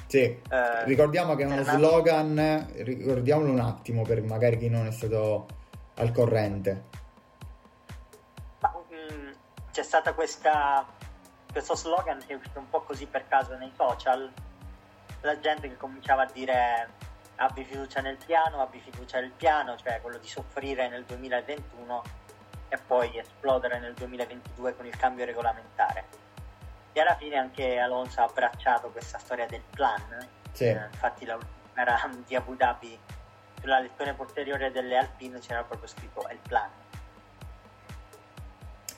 Sì, 0.06 0.22
eh, 0.22 0.85
ricordiamo 0.85 1.35
che 1.35 1.42
è 1.42 1.46
uno 1.46 1.62
slogan, 1.62 2.68
ricordiamolo 2.76 3.50
un 3.50 3.61
attimo 3.61 4.02
per 4.02 4.22
magari 4.22 4.59
chi 4.59 4.68
non 4.68 4.87
è 4.87 4.92
stato 4.92 5.46
al 5.94 6.11
corrente 6.12 6.98
c'è 9.80 9.86
stata 9.86 10.12
questa, 10.12 10.84
questo 11.50 11.74
slogan 11.74 12.18
che 12.18 12.34
è 12.34 12.36
uscito 12.36 12.58
un 12.58 12.68
po' 12.68 12.82
così 12.82 13.06
per 13.06 13.26
caso 13.26 13.56
nei 13.56 13.72
social, 13.74 14.30
la 15.22 15.40
gente 15.40 15.68
che 15.68 15.76
cominciava 15.78 16.24
a 16.24 16.30
dire 16.30 16.90
abbi 17.36 17.64
fiducia 17.64 18.02
nel 18.02 18.18
piano, 18.18 18.60
abbi 18.60 18.78
fiducia 18.78 19.20
nel 19.20 19.30
piano, 19.30 19.78
cioè 19.78 20.02
quello 20.02 20.18
di 20.18 20.28
soffrire 20.28 20.90
nel 20.90 21.04
2021 21.04 22.02
e 22.68 22.76
poi 22.76 23.16
esplodere 23.16 23.78
nel 23.78 23.94
2022 23.94 24.76
con 24.76 24.84
il 24.84 24.94
cambio 24.98 25.24
regolamentare. 25.24 26.04
E 26.92 27.00
alla 27.00 27.16
fine 27.16 27.36
anche 27.36 27.78
Alonso 27.78 28.20
ha 28.20 28.24
abbracciato 28.24 28.90
questa 28.90 29.18
storia 29.18 29.46
del 29.46 29.62
plan, 29.70 30.28
sì. 30.52 30.64
eh, 30.64 30.88
infatti 30.92 31.24
la 31.24 31.38
gara 31.72 31.98
di 32.26 32.36
Abu 32.36 32.54
Dhabi 32.54 32.98
sulla 33.58 33.78
lezione 33.78 34.12
posteriore 34.12 34.70
delle 34.72 34.98
Alpine 34.98 35.38
c'era 35.38 35.64
proprio 35.64 35.88
scritto 35.88 36.28
il 36.30 36.38
plan 36.46 36.68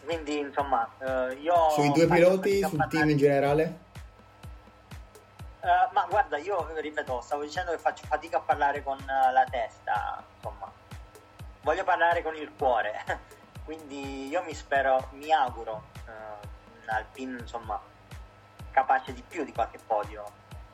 quindi, 0.04 0.38
insomma, 0.38 0.88
eh, 0.98 1.34
io. 1.34 1.70
Sui 1.70 1.92
due 1.92 2.06
piloti, 2.06 2.58
sul 2.60 2.70
parlare... 2.70 2.88
team 2.90 3.10
in 3.10 3.16
generale? 3.16 3.78
Uh, 5.62 5.92
ma 5.92 6.04
guarda, 6.10 6.38
io 6.38 6.74
ripeto, 6.74 7.20
stavo 7.20 7.42
dicendo 7.44 7.70
che 7.70 7.78
faccio 7.78 8.04
fatica 8.04 8.38
a 8.38 8.40
parlare 8.40 8.82
con 8.82 8.98
uh, 8.98 9.32
la 9.32 9.44
testa, 9.48 10.20
insomma, 10.34 10.68
voglio 11.60 11.84
parlare 11.84 12.20
con 12.20 12.34
il 12.34 12.50
cuore, 12.58 13.04
quindi 13.64 14.26
io 14.26 14.42
mi 14.42 14.54
spero, 14.54 15.06
mi 15.12 15.30
auguro 15.30 15.84
uh, 16.06 16.10
un 16.10 16.88
Alpine, 16.88 17.38
insomma, 17.38 17.80
capace 18.72 19.12
di 19.12 19.22
più 19.22 19.44
di 19.44 19.52
qualche 19.52 19.78
podio, 19.86 20.24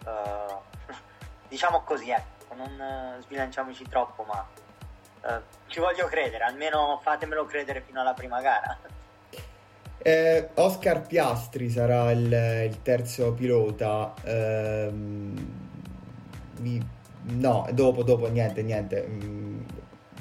diciamo 1.49 1.83
così, 1.83 2.09
ecco, 2.09 2.55
non 2.55 3.19
sbilanciamoci 3.21 3.87
troppo, 3.91 4.23
ma 4.23 4.49
ci 5.67 5.81
voglio 5.81 6.07
credere, 6.07 6.45
almeno 6.45 6.99
fatemelo 7.03 7.45
credere 7.45 7.83
fino 7.83 8.01
alla 8.01 8.15
prima 8.15 8.41
gara. 8.41 8.79
Eh, 10.09 10.49
Oscar 10.55 11.07
Piastri 11.07 11.69
sarà 11.69 12.11
il, 12.13 12.33
il 12.67 12.81
terzo 12.81 13.33
pilota. 13.35 14.15
Eh, 14.25 14.91
No, 17.31 17.67
dopo, 17.73 18.03
dopo, 18.03 18.27
niente, 18.31 18.63
niente. 18.63 19.07
Mm, 19.07 19.61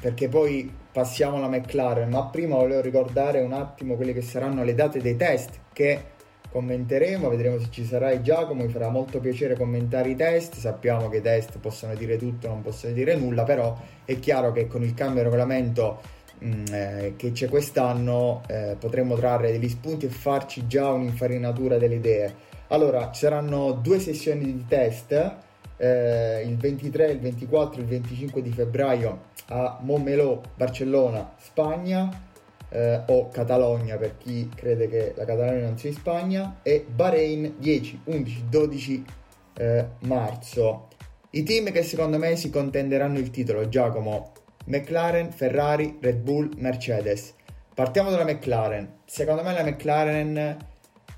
perché 0.01 0.27
poi 0.27 0.69
passiamo 0.91 1.37
alla 1.37 1.47
McLaren, 1.47 2.09
ma 2.09 2.25
prima 2.25 2.55
volevo 2.55 2.81
ricordare 2.81 3.39
un 3.39 3.53
attimo 3.53 3.95
quelle 3.95 4.11
che 4.13 4.21
saranno 4.21 4.63
le 4.65 4.75
date 4.75 4.99
dei 4.99 5.15
test 5.15 5.59
che 5.71 6.03
commenteremo, 6.49 7.29
vedremo 7.29 7.57
se 7.59 7.67
ci 7.69 7.85
sarà 7.85 8.21
Giacomo, 8.21 8.63
mi 8.63 8.69
farà 8.69 8.89
molto 8.89 9.19
piacere 9.19 9.55
commentare 9.55 10.09
i 10.09 10.15
test, 10.15 10.55
sappiamo 10.55 11.07
che 11.07 11.17
i 11.17 11.21
test 11.21 11.59
possono 11.59 11.95
dire 11.95 12.17
tutto, 12.17 12.47
non 12.49 12.61
possono 12.61 12.93
dire 12.93 13.15
nulla, 13.15 13.43
però 13.43 13.77
è 14.03 14.19
chiaro 14.19 14.51
che 14.51 14.67
con 14.67 14.83
il 14.83 14.93
cambio 14.93 15.21
di 15.21 15.29
regolamento 15.29 16.01
mm, 16.43 16.65
eh, 16.71 17.13
che 17.15 17.31
c'è 17.31 17.47
quest'anno 17.49 18.43
eh, 18.47 18.75
potremmo 18.79 19.15
trarre 19.15 19.51
degli 19.51 19.69
spunti 19.69 20.05
e 20.05 20.09
farci 20.09 20.67
già 20.67 20.91
un'infarinatura 20.91 21.77
delle 21.77 21.95
idee. 21.95 22.35
Allora, 22.67 23.11
ci 23.11 23.21
saranno 23.21 23.71
due 23.71 23.99
sessioni 23.99 24.43
di 24.43 24.65
test, 24.67 25.35
eh, 25.77 26.43
il 26.45 26.57
23, 26.57 27.11
il 27.11 27.19
24 27.19 27.79
e 27.79 27.83
il 27.83 27.89
25 27.89 28.41
di 28.41 28.51
febbraio 28.51 29.25
a 29.47 29.79
Montmeló, 29.81 30.41
Barcellona, 30.55 31.33
Spagna 31.37 32.25
eh, 32.69 33.01
o 33.07 33.29
Catalogna 33.29 33.95
per 33.97 34.17
chi 34.17 34.49
crede 34.53 34.89
che 34.89 35.13
la 35.15 35.25
Catalogna 35.25 35.65
non 35.65 35.77
sia 35.77 35.89
in 35.89 35.95
Spagna 35.95 36.59
e 36.63 36.85
Bahrain 36.87 37.55
10, 37.57 38.01
11, 38.05 38.43
12 38.49 39.05
eh, 39.53 39.85
marzo. 40.01 40.87
I 41.31 41.43
team 41.43 41.71
che 41.71 41.83
secondo 41.83 42.17
me 42.17 42.35
si 42.35 42.49
contenderanno 42.49 43.19
il 43.19 43.29
titolo, 43.29 43.67
Giacomo, 43.69 44.31
McLaren, 44.67 45.31
Ferrari, 45.31 45.97
Red 46.01 46.19
Bull, 46.19 46.51
Mercedes. 46.57 47.35
Partiamo 47.73 48.09
dalla 48.09 48.23
McLaren. 48.23 48.99
Secondo 49.05 49.43
me 49.43 49.53
la 49.53 49.63
McLaren, 49.63 50.57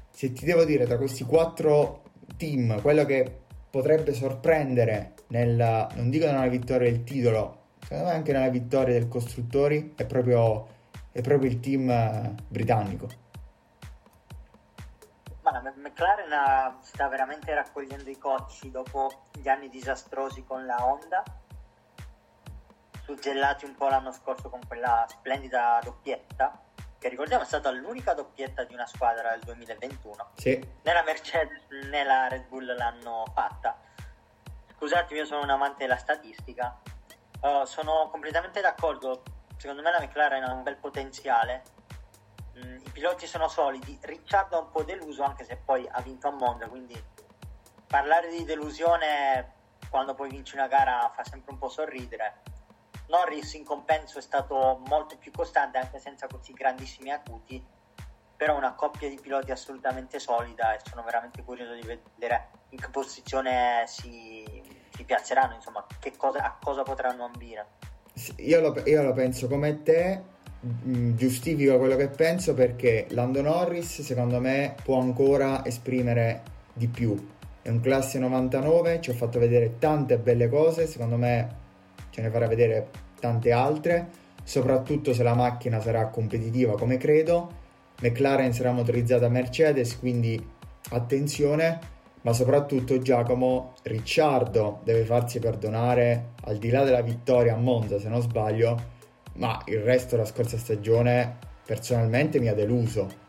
se 0.10 0.34
ti 0.34 0.46
devo 0.46 0.66
dire 0.66 0.86
tra 0.86 0.98
questi 0.98 1.24
quattro 1.24 2.04
team, 2.38 2.82
quello 2.82 3.06
che 3.06 3.40
potrebbe 3.70 4.14
sorprendere 4.14 5.14
nella, 5.28 5.88
non 5.96 6.10
dico 6.10 6.26
nella 6.26 6.48
vittoria 6.48 6.92
del 6.92 7.04
titolo, 7.04 7.58
secondo 7.82 8.06
me 8.06 8.12
anche 8.12 8.32
nella 8.32 8.50
vittoria 8.50 8.94
del 8.94 9.08
costruttori 9.08 9.94
è 9.96 10.06
proprio 10.06 10.78
è 11.12 11.22
proprio 11.22 11.50
il 11.50 11.60
team 11.60 11.90
eh, 11.90 12.36
britannico. 12.48 13.08
La 15.42 15.74
McLaren 15.76 16.78
sta 16.82 17.08
veramente 17.08 17.54
raccogliendo 17.54 18.10
i 18.10 18.18
cocci 18.18 18.70
dopo 18.70 19.10
gli 19.34 19.48
anni 19.50 19.68
disastrosi 19.70 20.44
con 20.44 20.66
la 20.66 20.78
Honda, 20.86 21.24
suggellati 23.10 23.65
un 23.65 23.74
po' 23.74 23.88
l'anno 23.88 24.12
scorso 24.12 24.50
con 24.50 24.60
quella 24.67 25.04
splendida 25.10 25.80
doppietta, 25.84 26.62
che 27.00 27.10
ricordiamo 27.10 27.41
è 27.41 27.45
stata 27.48 27.72
l'unica 27.72 28.13
doppietta 28.13 28.63
di 28.65 28.76
una 28.76 28.86
squadra 28.86 29.32
del 29.32 29.41
2021. 29.45 30.32
Sì. 30.36 30.58
Né 30.84 30.93
la 30.93 31.02
Mercedes 31.02 31.65
né 31.89 32.04
la 32.04 32.28
Red 32.28 32.45
Bull 32.48 32.76
l'hanno 32.76 33.26
fatta. 33.34 33.76
Scusatemi, 34.76 35.19
io 35.19 35.26
sono 35.26 35.41
un 35.41 35.50
amante 35.50 35.80
della 35.80 35.98
statistica. 35.98 36.80
Uh, 37.41 37.65
sono 37.65 38.10
completamente 38.12 38.62
d'accordo 38.62 39.24
secondo 39.58 39.82
me 39.82 39.91
la 39.91 40.02
McLaren 40.02 40.43
ha 40.43 40.54
un 40.54 40.62
bel 40.62 40.78
potenziale. 40.78 41.63
Mm, 42.58 42.76
I 42.86 42.89
piloti 42.91 43.26
sono 43.26 43.48
solidi. 43.48 43.98
Ricciardo 44.02 44.58
è 44.58 44.62
un 44.62 44.69
po' 44.69 44.84
deluso, 44.84 45.24
anche 45.24 45.45
se 45.45 45.58
poi 45.58 45.88
ha 45.89 46.02
vinto 46.02 46.28
a 46.28 46.32
Monza. 46.32 46.67
Quindi 46.67 47.02
parlare 47.88 48.30
di 48.30 48.43
delusione 48.43 49.54
quando 49.89 50.13
poi 50.13 50.30
vinci 50.30 50.54
una 50.56 50.67
gara 50.67 51.12
fa 51.15 51.24
sempre 51.24 51.54
un 51.54 51.58
po' 51.58 51.69
sorridere. 51.69 52.41
Norris 53.10 53.54
in 53.54 53.63
compenso 53.63 54.19
è 54.19 54.22
stato 54.22 54.82
molto 54.88 55.17
più 55.17 55.32
costante, 55.32 55.78
anche 55.78 56.00
senza 56.00 56.28
così 56.28 56.54
grandissimi 56.54 57.12
acuti. 57.12 57.62
Però 58.38 58.56
una 58.56 58.74
coppia 58.74 59.10
di 59.10 59.19
piloti 59.19 59.52
assolutamente 59.52 60.19
solida 60.19 60.74
e 60.74 60.80
sono 60.88 61.04
veramente 61.04 61.43
curioso 61.43 61.74
di 61.74 61.82
vedere 61.82 62.50
in 62.69 62.80
che 62.80 62.89
posizione 62.89 63.84
si, 63.88 64.45
si 64.95 65.04
piazzeranno, 65.04 65.56
insomma, 65.56 65.86
cosa, 66.15 66.43
a 66.43 66.58
cosa 66.63 66.84
potranno 66.84 67.26
ambire. 67.26 67.65
Io 68.38 68.62
lo, 68.62 68.82
io 68.86 69.04
lo 69.04 69.13
penso 69.13 69.48
come 69.48 69.82
te, 69.84 70.22
mm, 70.65 71.15
giustifico 71.15 71.78
quello 71.78 71.95
che 71.95 72.08
penso 72.08 72.54
perché 72.54 73.08
Lando 73.10 73.41
Norris 73.41 74.02
secondo 74.02 74.39
me 74.39 74.76
può 74.84 75.00
ancora 75.00 75.65
esprimere 75.65 76.43
di 76.74 76.88
più. 76.88 77.38
È 77.62 77.69
un 77.69 77.82
classe 77.82 78.19
99, 78.19 79.02
ci 79.02 79.10
ha 79.10 79.15
fatto 79.15 79.39
vedere 79.39 79.80
tante 79.80 80.17
belle 80.17 80.48
cose, 80.48 80.88
secondo 80.88 81.17
me 81.17 81.67
ce 82.10 82.22
ne 82.22 82.30
farà 82.30 82.48
vedere 82.48 82.89
tante 83.19 83.52
altre, 83.52 84.08
soprattutto 84.43 85.13
se 85.13 85.24
la 85.24 85.36
macchina 85.36 85.80
sarà 85.80 86.08
competitiva 86.08 86.76
come 86.76 86.98
credo. 86.98 87.58
McLaren 88.02 88.54
sarà 88.54 88.72
motorizzata 88.72 89.26
a 89.26 89.30
Mercedes, 89.30 90.00
quindi 90.00 90.41
attenzione 90.91 91.98
ma 92.22 92.34
soprattutto 92.34 93.00
Giacomo 93.00 93.76
Ricciardo 93.84 94.82
deve 94.84 95.06
farsi 95.06 95.39
perdonare 95.39 96.32
al 96.45 96.58
di 96.58 96.69
là 96.69 96.84
della 96.84 97.02
vittoria 97.02 97.54
a 97.54 97.58
Monza 97.58 98.00
se 98.00 98.10
non 98.10 98.22
sbaglio 98.22 98.98
ma 99.34 99.62
il 99.65 99.80
resto 99.80 100.15
della 100.15 100.28
scorsa 100.28 100.58
stagione 100.58 101.38
personalmente 101.65 102.39
mi 102.39 102.50
ha 102.50 102.54
deluso 102.54 103.28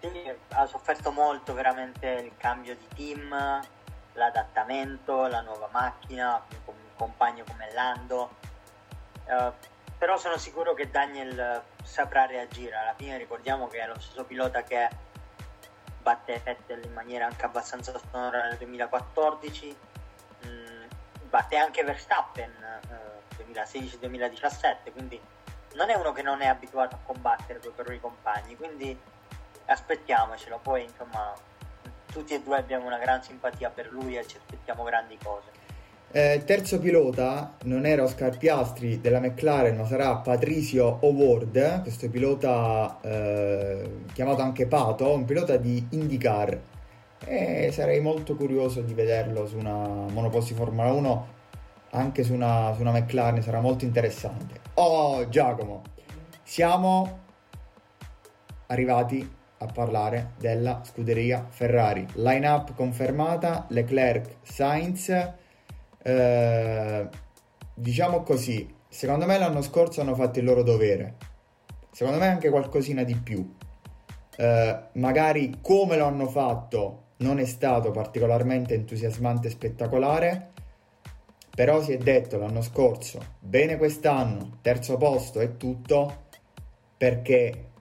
sì, 0.00 0.08
ha 0.48 0.66
sofferto 0.66 1.10
molto 1.10 1.52
veramente 1.52 2.08
il 2.24 2.32
cambio 2.38 2.74
di 2.74 2.86
team 2.94 3.60
l'adattamento 4.14 5.26
la 5.26 5.40
nuova 5.40 5.68
macchina 5.70 6.42
con 6.64 6.74
un 6.74 6.96
compagno 6.96 7.44
come 7.46 7.72
Lando. 7.72 8.30
Uh, 9.24 9.52
però 9.96 10.16
sono 10.16 10.36
sicuro 10.36 10.74
che 10.74 10.90
Daniel 10.90 11.62
saprà 11.82 12.26
reagire. 12.26 12.74
Alla 12.74 12.94
fine 12.94 13.16
ricordiamo 13.16 13.68
che 13.68 13.80
è 13.80 13.86
lo 13.86 13.98
stesso 14.00 14.24
pilota 14.24 14.62
che 14.62 14.88
batte 16.02 16.40
Vettel 16.42 16.84
in 16.84 16.92
maniera 16.92 17.26
anche 17.26 17.44
abbastanza 17.44 17.96
sonora 18.10 18.48
nel 18.48 18.56
2014, 18.56 19.76
mm, 20.46 20.84
batte 21.28 21.56
anche 21.56 21.84
Verstappen 21.84 22.52
eh, 22.90 23.44
2016-2017, 23.44 24.92
quindi 24.92 25.20
non 25.74 25.88
è 25.88 25.94
uno 25.94 26.12
che 26.12 26.22
non 26.22 26.42
è 26.42 26.46
abituato 26.46 26.96
a 26.96 26.98
combattere 27.04 27.60
per 27.60 27.90
i 27.92 28.00
compagni, 28.00 28.56
quindi 28.56 28.98
aspettiamocelo, 29.66 30.58
poi 30.58 30.82
insomma 30.82 31.32
tutti 32.12 32.34
e 32.34 32.42
due 32.42 32.56
abbiamo 32.56 32.86
una 32.86 32.98
gran 32.98 33.22
simpatia 33.22 33.70
per 33.70 33.90
lui 33.90 34.16
e 34.16 34.26
ci 34.26 34.36
aspettiamo 34.36 34.84
grandi 34.84 35.18
cose. 35.22 35.60
Eh, 36.14 36.42
terzo 36.44 36.78
pilota 36.78 37.56
non 37.64 37.86
era 37.86 38.02
Oscar 38.02 38.36
Piastri 38.36 39.00
della 39.00 39.18
McLaren, 39.18 39.74
ma 39.78 39.86
sarà 39.86 40.14
Patricio 40.16 40.98
O'Ward, 41.00 41.80
questo 41.80 42.10
pilota 42.10 42.98
eh, 43.00 43.90
chiamato 44.12 44.42
anche 44.42 44.66
Pato, 44.66 45.10
un 45.10 45.24
pilota 45.24 45.56
di 45.56 45.86
IndyCar. 45.90 46.60
E 47.24 47.70
sarei 47.72 48.00
molto 48.00 48.34
curioso 48.34 48.82
di 48.82 48.92
vederlo 48.92 49.46
su 49.46 49.56
una 49.56 49.72
monoposti 50.10 50.52
Formula 50.52 50.92
1, 50.92 51.26
anche 51.92 52.24
su 52.24 52.34
una, 52.34 52.74
su 52.74 52.82
una 52.82 52.90
McLaren, 52.90 53.42
sarà 53.42 53.60
molto 53.60 53.86
interessante. 53.86 54.60
Oh 54.74 55.26
Giacomo, 55.30 55.82
siamo 56.42 57.20
arrivati 58.66 59.40
a 59.62 59.72
parlare 59.72 60.32
della 60.38 60.82
scuderia 60.84 61.46
Ferrari. 61.48 62.06
Line 62.14 62.46
up 62.48 62.74
confermata, 62.74 63.66
Leclerc, 63.68 64.36
Sainz 64.42 65.40
eh, 66.02 67.08
diciamo 67.74 68.22
così, 68.22 68.74
secondo 68.88 69.26
me 69.26 69.38
l'anno 69.38 69.62
scorso 69.62 70.00
hanno 70.00 70.14
fatto 70.14 70.38
il 70.38 70.44
loro 70.44 70.62
dovere. 70.62 71.16
Secondo 71.90 72.18
me 72.18 72.26
anche 72.28 72.50
qualcosina 72.50 73.02
di 73.04 73.14
più. 73.14 73.54
Eh, 74.36 74.80
magari 74.92 75.58
come 75.60 75.96
lo 75.96 76.06
hanno 76.06 76.26
fatto 76.26 77.00
non 77.18 77.38
è 77.38 77.44
stato 77.44 77.90
particolarmente 77.90 78.74
entusiasmante 78.74 79.48
e 79.48 79.50
spettacolare, 79.50 80.50
però 81.54 81.82
si 81.82 81.92
è 81.92 81.98
detto 81.98 82.38
l'anno 82.38 82.62
scorso, 82.62 83.20
bene 83.38 83.76
quest'anno, 83.76 84.58
terzo 84.62 84.96
posto 84.96 85.38
e 85.38 85.56
tutto, 85.56 86.24
perché 86.96 87.71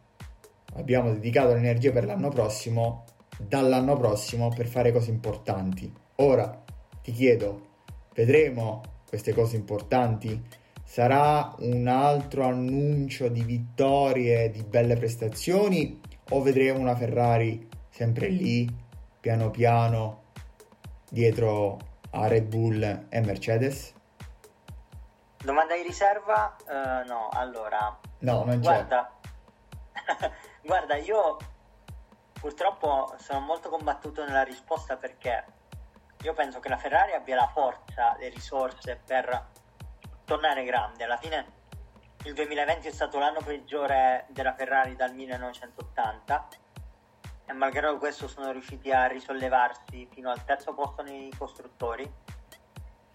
abbiamo 0.74 1.12
dedicato 1.12 1.54
l'energia 1.54 1.92
per 1.92 2.06
l'anno 2.06 2.30
prossimo, 2.30 3.06
dall'anno 3.38 3.98
prossimo 3.98 4.50
per 4.50 4.68
fare 4.68 4.92
cose 4.92 5.10
importanti. 5.10 5.92
Ora 6.16 6.64
ti 7.02 7.12
chiedo, 7.12 7.70
Vedremo 8.14 8.82
queste 9.08 9.34
cose 9.34 9.56
importanti. 9.56 10.42
Sarà 10.84 11.54
un 11.60 11.88
altro 11.88 12.44
annuncio 12.44 13.30
di 13.30 13.42
vittorie, 13.44 14.50
di 14.50 14.64
belle 14.64 14.98
prestazioni 14.98 16.00
o 16.30 16.42
vedremo 16.42 16.80
una 16.80 16.96
Ferrari 16.96 17.70
sempre 17.90 18.28
lì, 18.28 18.70
piano 19.20 19.50
piano, 19.50 20.24
dietro 21.10 21.78
a 22.12 22.28
Red 22.28 22.48
Bull 22.48 23.06
e 23.08 23.22
Mercedes? 23.22 23.94
Domanda 25.42 25.76
di 25.76 25.84
riserva? 25.84 26.56
Uh, 26.68 27.08
no, 27.08 27.30
allora... 27.32 27.98
No, 28.20 28.44
non 28.44 28.60
guarda, 28.60 29.10
guarda, 30.62 30.96
io 30.96 31.38
purtroppo 32.34 33.16
sono 33.18 33.40
molto 33.40 33.70
combattuto 33.70 34.24
nella 34.26 34.44
risposta 34.44 34.98
perché 34.98 35.46
io 36.22 36.34
penso 36.34 36.60
che 36.60 36.70
la 36.70 36.78
Ferrari 36.78 37.14
abbia 37.14 37.36
la 37.36 37.48
forza, 37.48 38.16
le 38.18 38.30
risorse 38.30 39.00
per 39.06 39.50
tornare 40.26 40.64
grande. 40.64 41.04
Alla 41.04 41.18
fine 41.18 41.60
il 42.24 42.34
2020 42.34 42.88
è 42.88 42.92
stato 42.92 43.18
l'anno 43.20 43.42
peggiore 43.44 44.26
della 44.30 44.54
Ferrari 44.54 44.96
dal 44.96 45.14
1980 45.14 46.48
e 47.46 47.54
malgrado 47.54 47.98
questo 47.98 48.28
sono 48.28 48.52
riusciti 48.52 48.92
a 48.92 49.08
risollevarsi 49.08 50.08
fino 50.12 50.30
al 50.30 50.44
terzo 50.46 50.74
posto 50.74 51.02
nei 51.02 51.32
costruttori 51.38 52.10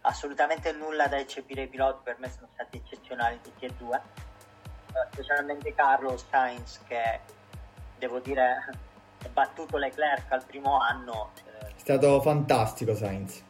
assolutamente 0.06 0.72
nulla 0.72 1.06
da 1.08 1.18
eccepire 1.18 1.62
ai 1.62 1.68
piloti, 1.68 2.00
per 2.02 2.18
me 2.18 2.30
sono 2.30 2.48
stati 2.52 2.78
eccezionali 2.78 3.40
tutti 3.42 3.64
e 3.64 3.70
due, 3.76 4.00
specialmente 5.10 5.74
Carlos 5.74 6.24
Sainz 6.28 6.80
che 6.86 7.20
devo 7.98 8.18
dire 8.20 8.64
ha 9.26 9.28
battuto 9.28 9.76
Leclerc 9.76 10.30
al 10.30 10.44
primo 10.44 10.78
anno. 10.78 11.30
Eh, 11.60 11.66
È 11.66 11.78
stato 11.78 12.20
fantastico 12.20 12.94
Sainz. 12.94 13.42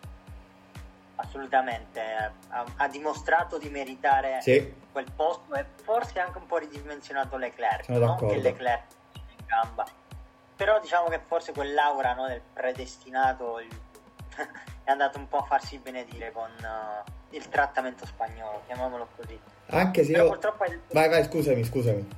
Assolutamente, 1.16 2.00
ha, 2.48 2.64
ha, 2.76 2.88
dimostrato 2.88 3.58
di 3.58 3.70
meritare 3.70 4.40
sì. 4.42 4.74
quel 4.92 5.10
posto 5.14 5.54
e 5.54 5.64
forse 5.82 6.20
anche 6.20 6.36
un 6.38 6.46
po' 6.46 6.58
ridimensionato 6.58 7.38
Leclerc, 7.38 7.84
Sono 7.84 7.98
non 7.98 8.08
d'accordo. 8.08 8.34
che 8.34 8.40
Leclerc 8.40 8.84
in 9.14 9.46
gamba. 9.46 9.86
Però 10.56 10.78
diciamo 10.80 11.08
che 11.08 11.18
forse 11.18 11.52
quell'aura 11.52 12.14
no, 12.14 12.26
del 12.26 12.42
predestinato 12.52 13.60
il... 13.60 13.80
è 14.84 14.90
andato 14.90 15.18
un 15.18 15.26
po' 15.28 15.38
a 15.38 15.44
farsi 15.44 15.78
benedire 15.78 16.32
con 16.32 16.50
uh, 16.60 17.10
il 17.30 17.48
trattamento 17.48 18.06
spagnolo, 18.06 18.62
chiamiamolo 18.66 19.08
così. 19.16 19.38
Anche 19.68 20.04
se 20.04 20.12
Però 20.12 20.24
io... 20.24 20.30
purtroppo 20.30 20.64
è... 20.64 20.78
Vai, 20.92 21.08
vai, 21.08 21.24
scusami, 21.24 21.64
scusami. 21.64 22.08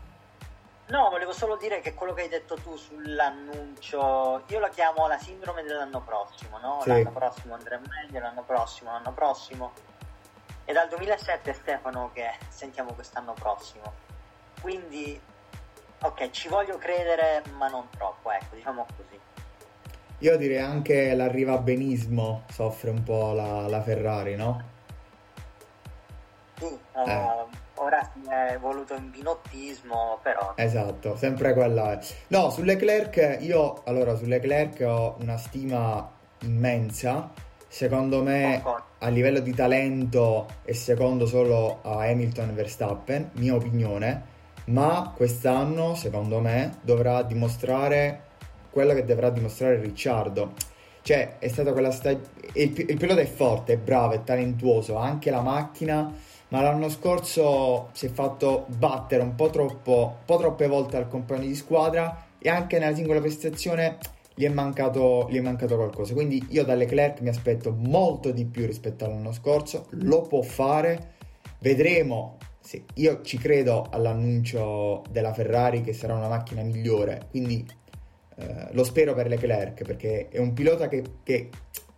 No, 0.88 1.10
volevo 1.10 1.32
solo 1.32 1.56
dire 1.56 1.80
che 1.80 1.92
quello 1.92 2.14
che 2.14 2.22
hai 2.22 2.28
detto 2.28 2.54
tu 2.56 2.74
sull'annuncio, 2.74 4.44
io 4.46 4.58
la 4.58 4.70
chiamo 4.70 5.06
la 5.06 5.18
sindrome 5.18 5.62
dell'anno 5.62 6.00
prossimo, 6.00 6.58
no? 6.58 6.80
Sì. 6.82 6.88
L'anno 6.88 7.12
prossimo 7.12 7.54
andrà 7.54 7.78
meglio, 7.78 8.20
l'anno 8.20 8.42
prossimo, 8.42 8.92
l'anno 8.92 9.12
prossimo. 9.12 9.72
È 10.64 10.72
dal 10.72 10.88
2007 10.88 11.52
Stefano 11.52 12.10
che 12.14 12.30
sentiamo 12.48 12.94
quest'anno 12.94 13.34
prossimo. 13.34 13.92
Quindi, 14.62 15.20
ok, 16.00 16.30
ci 16.30 16.48
voglio 16.48 16.78
credere, 16.78 17.42
ma 17.56 17.68
non 17.68 17.88
troppo, 17.90 18.30
ecco, 18.30 18.54
diciamo 18.54 18.86
così. 18.96 19.20
Io 20.20 20.36
direi 20.38 20.58
anche 20.58 21.14
l'arrivabenismo 21.14 22.44
soffre 22.50 22.90
un 22.90 23.02
po' 23.02 23.34
la, 23.34 23.68
la 23.68 23.82
Ferrari, 23.82 24.36
no? 24.36 24.76
Sì, 26.58 26.64
uh, 26.64 27.08
Eh. 27.08 27.44
ora 27.74 28.00
si 28.12 28.28
è 28.28 28.58
voluto 28.58 28.94
in 28.94 29.10
binottismo, 29.10 30.18
però... 30.22 30.52
Esatto, 30.56 31.16
sempre 31.16 31.52
quella. 31.52 31.98
No, 32.28 32.50
su 32.50 32.62
Leclerc 32.62 33.38
io 33.40 33.82
allora 33.84 34.16
su 34.16 34.24
Leclerc 34.24 34.80
ho 34.86 35.16
una 35.20 35.36
stima 35.36 36.10
immensa. 36.40 37.30
Secondo 37.70 38.22
me 38.22 38.62
a 38.98 39.08
livello 39.08 39.40
di 39.40 39.54
talento 39.54 40.46
è 40.64 40.72
secondo 40.72 41.26
solo 41.26 41.80
a 41.82 42.00
Hamilton 42.04 42.48
e 42.48 42.52
Verstappen, 42.52 43.30
mia 43.34 43.54
opinione, 43.54 44.22
ma 44.66 45.12
quest'anno 45.14 45.94
secondo 45.94 46.40
me 46.40 46.78
dovrà 46.80 47.22
dimostrare 47.22 48.22
quello 48.70 48.94
che 48.94 49.04
dovrà 49.04 49.28
dimostrare 49.30 49.80
Ricciardo. 49.80 50.54
Cioè, 51.02 51.38
è 51.38 51.48
stata 51.48 51.72
quella 51.72 51.90
stagione. 51.90 52.26
Il, 52.54 52.72
il 52.78 52.96
pilota 52.96 53.20
è 53.20 53.26
forte, 53.26 53.74
è 53.74 53.78
bravo, 53.78 54.14
è 54.14 54.24
talentuoso, 54.24 54.98
ha 54.98 55.04
anche 55.04 55.30
la 55.30 55.40
macchina 55.40 56.12
ma 56.48 56.62
l'anno 56.62 56.88
scorso 56.88 57.88
si 57.92 58.06
è 58.06 58.08
fatto 58.08 58.66
battere 58.68 59.22
un 59.22 59.34
po', 59.34 59.50
troppo, 59.50 60.16
un 60.18 60.24
po' 60.24 60.37
troppe 60.38 60.66
volte 60.66 60.96
al 60.96 61.08
compagno 61.08 61.46
di 61.46 61.54
squadra 61.54 62.26
e 62.38 62.48
anche 62.48 62.78
nella 62.78 62.94
singola 62.94 63.20
prestazione 63.20 63.98
gli 64.34 64.44
è, 64.44 64.48
mancato, 64.48 65.26
gli 65.28 65.37
è 65.37 65.40
mancato 65.40 65.76
qualcosa. 65.76 66.14
Quindi 66.14 66.46
io 66.50 66.64
da 66.64 66.74
Leclerc 66.74 67.20
mi 67.20 67.28
aspetto 67.28 67.74
molto 67.76 68.30
di 68.30 68.44
più 68.44 68.66
rispetto 68.66 69.04
all'anno 69.04 69.32
scorso, 69.32 69.87
lo 69.90 70.22
può 70.22 70.42
fare, 70.42 71.14
vedremo. 71.58 72.37
Sì, 72.61 72.84
io 72.94 73.22
ci 73.22 73.38
credo 73.38 73.87
all'annuncio 73.90 75.02
della 75.11 75.32
Ferrari 75.32 75.80
che 75.80 75.92
sarà 75.92 76.14
una 76.14 76.28
macchina 76.28 76.62
migliore, 76.62 77.26
quindi 77.30 77.66
eh, 78.37 78.68
lo 78.72 78.84
spero 78.84 79.14
per 79.14 79.26
Leclerc 79.26 79.82
perché 79.84 80.28
è 80.28 80.38
un 80.38 80.52
pilota 80.52 80.87
che, 80.87 81.02
che, 81.22 81.48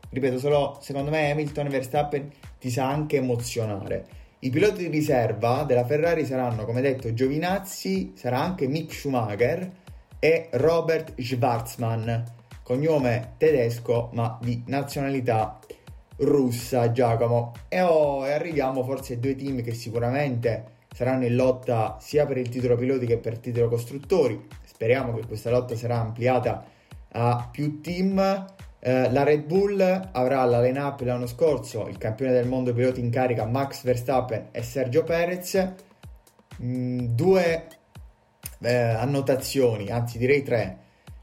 ripeto, 0.09 0.39
solo 0.39 0.79
secondo 0.81 1.11
me 1.11 1.31
Hamilton 1.31 1.67
e 1.67 1.71
Verstappen 1.71 2.31
ti 2.59 2.71
sa 2.71 2.89
anche 2.89 3.17
emozionare. 3.17 4.19
I 4.43 4.49
piloti 4.49 4.85
di 4.85 4.89
riserva 4.89 5.65
della 5.65 5.85
Ferrari 5.85 6.25
saranno, 6.25 6.65
come 6.65 6.81
detto, 6.81 7.13
Giovinazzi, 7.13 8.15
sarà 8.17 8.41
anche 8.41 8.69
Mick 8.69 8.95
Schumacher 8.95 9.71
e 10.19 10.49
Robert 10.53 11.21
Schwarzman, 11.21 12.25
cognome 12.63 13.35
tedesco 13.37 14.09
ma 14.15 14.39
di 14.41 14.63
nazionalità 14.69 15.59
russa, 16.21 16.91
Giacomo. 16.91 17.53
E, 17.69 17.83
oh, 17.83 18.27
e 18.27 18.33
arriviamo 18.33 18.83
forse 18.83 19.13
a 19.13 19.17
due 19.19 19.37
team 19.37 19.61
che 19.61 19.75
sicuramente 19.75 20.79
saranno 20.91 21.27
in 21.27 21.37
lotta 21.37 21.99
sia 22.01 22.25
per 22.25 22.39
il 22.39 22.49
titolo 22.49 22.77
piloti 22.77 23.05
che 23.05 23.19
per 23.19 23.35
il 23.35 23.41
titolo 23.41 23.69
costruttori. 23.69 24.49
Speriamo 24.65 25.13
che 25.13 25.27
questa 25.27 25.51
lotta 25.51 25.77
sarà 25.77 25.99
ampliata 25.99 26.65
a 27.13 27.47
più 27.53 27.83
team. 27.83 28.47
Eh, 28.83 29.11
la 29.13 29.25
Red 29.25 29.45
Bull 29.45 30.09
avrà 30.13 30.43
la 30.45 30.61
line-up 30.63 31.01
l'anno 31.01 31.27
scorso 31.27 31.87
il 31.87 31.99
campione 31.99 32.33
del 32.33 32.49
mondo 32.49 32.73
piloti 32.73 33.01
in 33.01 33.11
carica 33.11 33.45
Max 33.45 33.83
Verstappen 33.83 34.49
e 34.53 34.63
Sergio 34.63 35.05
Perez. 35.05 35.73
Mm, 36.63 36.99
due 37.15 37.67
eh, 38.61 38.75
annotazioni, 38.75 39.89
anzi 39.91 40.19
direi 40.19 40.43
tre. 40.43 40.79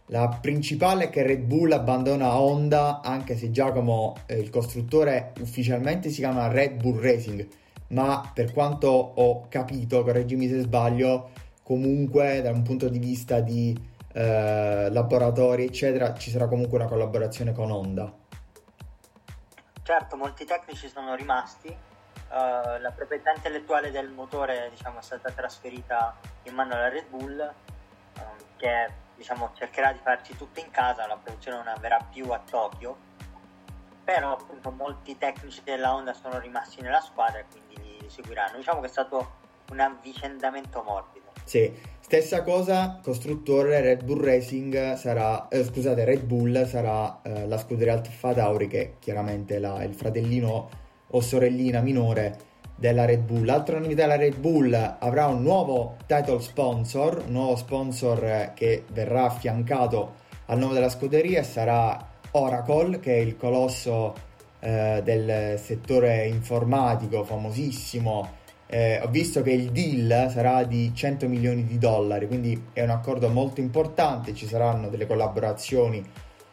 La 0.08 0.38
principale 0.41 1.06
è 1.06 1.10
che 1.10 1.24
Red 1.24 1.41
Bull 1.41 1.72
abbandona 1.72 2.39
Honda, 2.39 3.02
anche 3.02 3.36
se 3.36 3.52
Giacomo, 3.52 4.15
eh, 4.26 4.38
il 4.38 4.50
costruttore, 4.50 5.34
ufficialmente 5.41 6.10
si 6.10 6.20
chiama 6.22 6.48
Red 6.48 6.80
Bull 6.80 7.02
Racing, 7.02 7.46
ma 7.89 8.32
per 8.34 8.54
quanto 8.54 8.88
ho 8.88 9.48
capito, 9.50 10.04
correggimi 10.04 10.48
se 10.48 10.62
sbaglio, 10.62 11.32
comunque 11.63 12.41
da 12.41 12.52
un 12.52 12.62
punto 12.62 12.88
di 12.88 13.00
vista 13.00 13.41
di 13.41 13.76
eh, 14.18 14.90
laboratori, 14.90 15.66
eccetera, 15.66 16.16
ci 16.16 16.32
sarà 16.32 16.48
comunque 16.48 16.80
una 16.80 16.88
collaborazione 16.88 17.54
con 17.54 17.70
Honda. 17.70 18.12
Certo, 19.84 20.18
molti 20.18 20.44
tecnici 20.44 20.90
sono 20.90 21.14
rimasti, 21.14 21.68
uh, 21.68 22.82
la 22.82 22.92
proprietà 22.96 23.32
intellettuale 23.32 23.92
del 23.92 24.10
motore 24.10 24.70
diciamo, 24.72 25.00
è 25.00 25.02
stata 25.04 25.30
trasferita 25.32 26.18
in 26.44 26.56
mano 26.56 26.74
alla 26.74 26.90
Red 26.90 27.08
Bull, 27.10 27.54
uh, 28.16 28.22
che 28.58 28.92
diciamo, 29.16 29.52
cercherà 29.54 29.92
di 29.92 30.00
farci 30.02 30.36
tutto 30.36 30.60
in 30.60 30.72
casa, 30.72 31.06
la 31.06 31.18
produzione 31.18 31.58
non 31.58 31.68
avverrà 31.68 32.00
più 32.12 32.30
a 32.32 32.40
Tokyo, 32.40 32.98
però 34.04 34.34
appunto 34.34 34.72
molti 34.72 35.16
tecnici 35.18 35.62
della 35.64 35.94
Honda 35.94 36.14
sono 36.14 36.40
rimasti 36.40 36.82
nella 36.82 37.02
squadra 37.02 37.40
e 37.40 37.46
quindi 37.52 37.78
li, 37.84 37.98
li 38.02 38.10
seguiranno. 38.10 38.58
Diciamo 38.58 38.80
che 38.80 38.88
è 38.88 38.90
stato 38.90 39.36
un 39.70 39.80
avvicendamento 39.80 40.82
morbido. 40.82 41.28
Sì, 41.44 41.74
stessa 42.10 42.41
cosa, 42.41 43.02
costruttore 43.04 43.82
Red 43.82 44.06
Bull 44.06 44.24
Racing 44.24 44.93
sarà, 44.93 45.50
eh, 45.50 45.62
scusate, 45.65 46.06
Red 46.06 46.24
Bull 46.24 46.65
sarà 46.65 47.20
eh, 47.22 47.46
la 47.46 47.58
scuderia 47.58 47.96
Alfa 47.96 48.34
Tauri 48.34 48.70
che 48.70 48.93
chiaramente 49.00 49.58
è 49.58 49.60
la, 49.60 49.84
il 49.84 49.93
fratellino 49.93 50.70
o 51.06 51.20
sorellina 51.20 51.82
minore 51.82 52.38
della 52.78 53.04
Red 53.04 53.24
Bull. 53.24 53.50
Altra 53.50 53.80
novità 53.80 54.04
della 54.04 54.15
Red 54.15 54.38
Bull 54.38 54.74
avrà 55.00 55.26
un 55.26 55.41
nuovo 55.41 55.98
title 56.06 56.39
sponsor, 56.39 57.24
un 57.26 57.34
nuovo 57.34 57.58
sponsor 57.58 58.24
eh, 58.24 58.52
che 58.56 58.86
verrà 58.93 59.26
affiancato 59.26 60.13
al 60.46 60.60
nome 60.60 60.76
della 60.76 60.88
scuderia 60.88 61.41
e 61.41 61.43
sarà 61.43 62.08
Oracle, 62.32 63.02
che 63.02 63.15
è 63.15 63.20
il 63.20 63.36
colosso 63.36 64.15
eh, 64.62 65.02
del 65.04 65.60
settore 65.60 66.26
informatico 66.28 67.26
famosissimo. 67.26 68.46
Eh, 68.70 69.00
ho 69.02 69.08
visto 69.08 69.42
che 69.42 69.52
il 69.52 69.72
deal 69.72 70.30
sarà 70.30 70.64
di 70.64 70.94
100 70.94 71.28
milioni 71.30 71.64
di 71.66 71.78
dollari, 71.78 72.28
quindi 72.28 72.70
è 72.74 72.84
un 72.84 72.90
accordo 72.90 73.30
molto 73.30 73.62
importante, 73.62 74.34
ci 74.34 74.46
saranno 74.46 74.90
delle 74.90 75.08
collaborazioni 75.08 76.04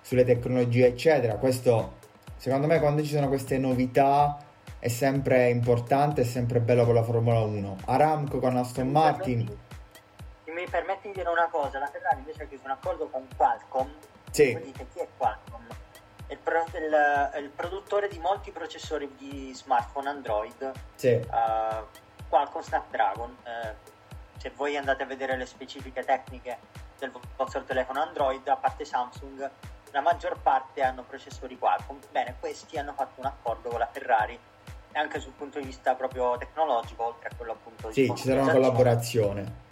sulle 0.01 0.25
tecnologie, 0.25 0.87
eccetera. 0.87 1.37
Questo, 1.37 1.97
secondo 2.37 2.69
me, 2.69 2.79
quando 2.79 3.03
ci 3.03 3.15
sono 3.15 3.27
queste 3.27 3.59
novità 3.59 4.39
è 4.79 4.89
sempre 4.89 5.49
importante, 5.49 6.21
è 6.21 6.25
sempre 6.25 6.61
bello 6.61 6.85
per 6.85 6.95
la 6.95 7.03
Formula 7.03 7.41
1. 7.41 7.79
Aramco 7.87 8.39
con 8.39 8.57
Aston 8.57 8.91
Martin. 8.91 9.39
Mi 10.45 10.67
permetti 10.71 11.09
di 11.09 11.15
dire 11.15 11.29
una 11.31 11.49
cosa, 11.51 11.79
la 11.79 11.87
Ferrari 11.87 12.19
invece 12.19 12.43
ha 12.43 12.47
chiuso 12.47 12.65
un 12.67 12.73
accordo 12.73 13.09
con 13.09 13.27
Qualcomm. 13.35 13.89
Sì. 14.31 14.57
Dite 14.63 14.87
chi 14.93 15.01
è 15.01 15.09
Qualcomm? 15.17 15.65
È 16.27 16.33
il, 16.33 16.39
pro- 16.39 16.67
il, 16.75 17.43
il, 17.43 17.51
produttore 17.57 18.09
di 18.09 18.19
molti 18.19 18.51
processori 18.51 19.11
di 19.17 19.53
smartphone 19.55 20.09
Android. 20.11 20.73
Sì. 20.97 21.13
Uh, 21.13 21.87
Qualcomm 22.35 22.63
Snapdragon. 22.63 23.31
Uh, 23.45 23.91
se 24.39 24.51
voi 24.57 24.77
andate 24.77 25.05
a 25.05 25.07
vedere 25.07 25.37
le 25.37 25.47
specifiche 25.47 26.03
tecniche 26.03 26.59
del 26.99 27.13
vostro 27.37 27.63
telefono 27.63 28.03
Android, 28.03 28.47
a 28.49 28.57
parte 28.57 28.85
Samsung, 28.85 29.49
la 29.93 30.01
maggior 30.01 30.41
parte 30.41 30.83
hanno 30.83 31.05
processori 31.05 31.57
Qualcomm. 31.57 31.99
Bene, 32.11 32.35
questi 32.41 32.77
hanno 32.77 32.93
fatto 32.93 33.21
un 33.21 33.27
accordo 33.27 33.69
con 33.69 33.79
la 33.79 33.89
Ferrari 33.89 34.37
anche 34.95 35.21
sul 35.21 35.33
punto 35.33 35.61
di 35.61 35.67
vista 35.67 35.95
proprio 35.95 36.37
tecnologico, 36.37 37.07
oltre 37.07 37.29
a 37.29 37.37
quello 37.37 37.53
appunto 37.53 37.89
di 37.89 37.95
Sì, 37.95 38.13
ci 38.17 38.25
sarà 38.25 38.43
una 38.43 38.53
collaborazione. 38.53 39.63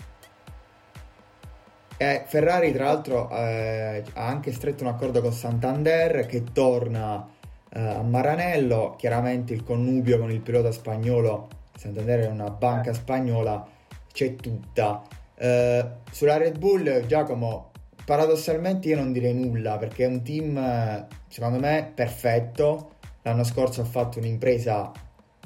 E 1.96 2.24
Ferrari, 2.26 2.72
tra 2.72 2.84
l'altro, 2.84 3.28
eh, 3.30 4.04
ha 4.14 4.26
anche 4.26 4.52
stretto 4.52 4.84
un 4.84 4.90
accordo 4.90 5.20
con 5.20 5.32
Santander 5.32 6.26
che 6.26 6.44
torna 6.52 7.28
eh, 7.70 7.80
a 7.80 8.02
Maranello. 8.02 8.94
Chiaramente 8.96 9.52
il 9.52 9.64
connubio 9.64 10.18
con 10.18 10.30
il 10.30 10.40
pilota 10.40 10.72
spagnolo, 10.72 11.60
Santander 11.76 12.20
è 12.20 12.26
una 12.28 12.50
banca 12.50 12.92
spagnola, 12.92 13.66
c'è 14.12 14.36
tutta. 14.36 15.02
Eh, 15.34 15.86
sulla 16.10 16.36
Red 16.36 16.58
Bull, 16.58 17.06
Giacomo, 17.06 17.70
paradossalmente 18.04 18.88
io 18.88 18.96
non 18.96 19.12
direi 19.12 19.34
nulla 19.34 19.76
perché 19.78 20.04
è 20.04 20.08
un 20.08 20.22
team, 20.22 21.06
secondo 21.28 21.58
me, 21.58 21.90
perfetto 21.94 22.90
l'anno 23.22 23.44
scorso 23.44 23.82
ha 23.82 23.84
fatto 23.84 24.18
un'impresa 24.18 24.90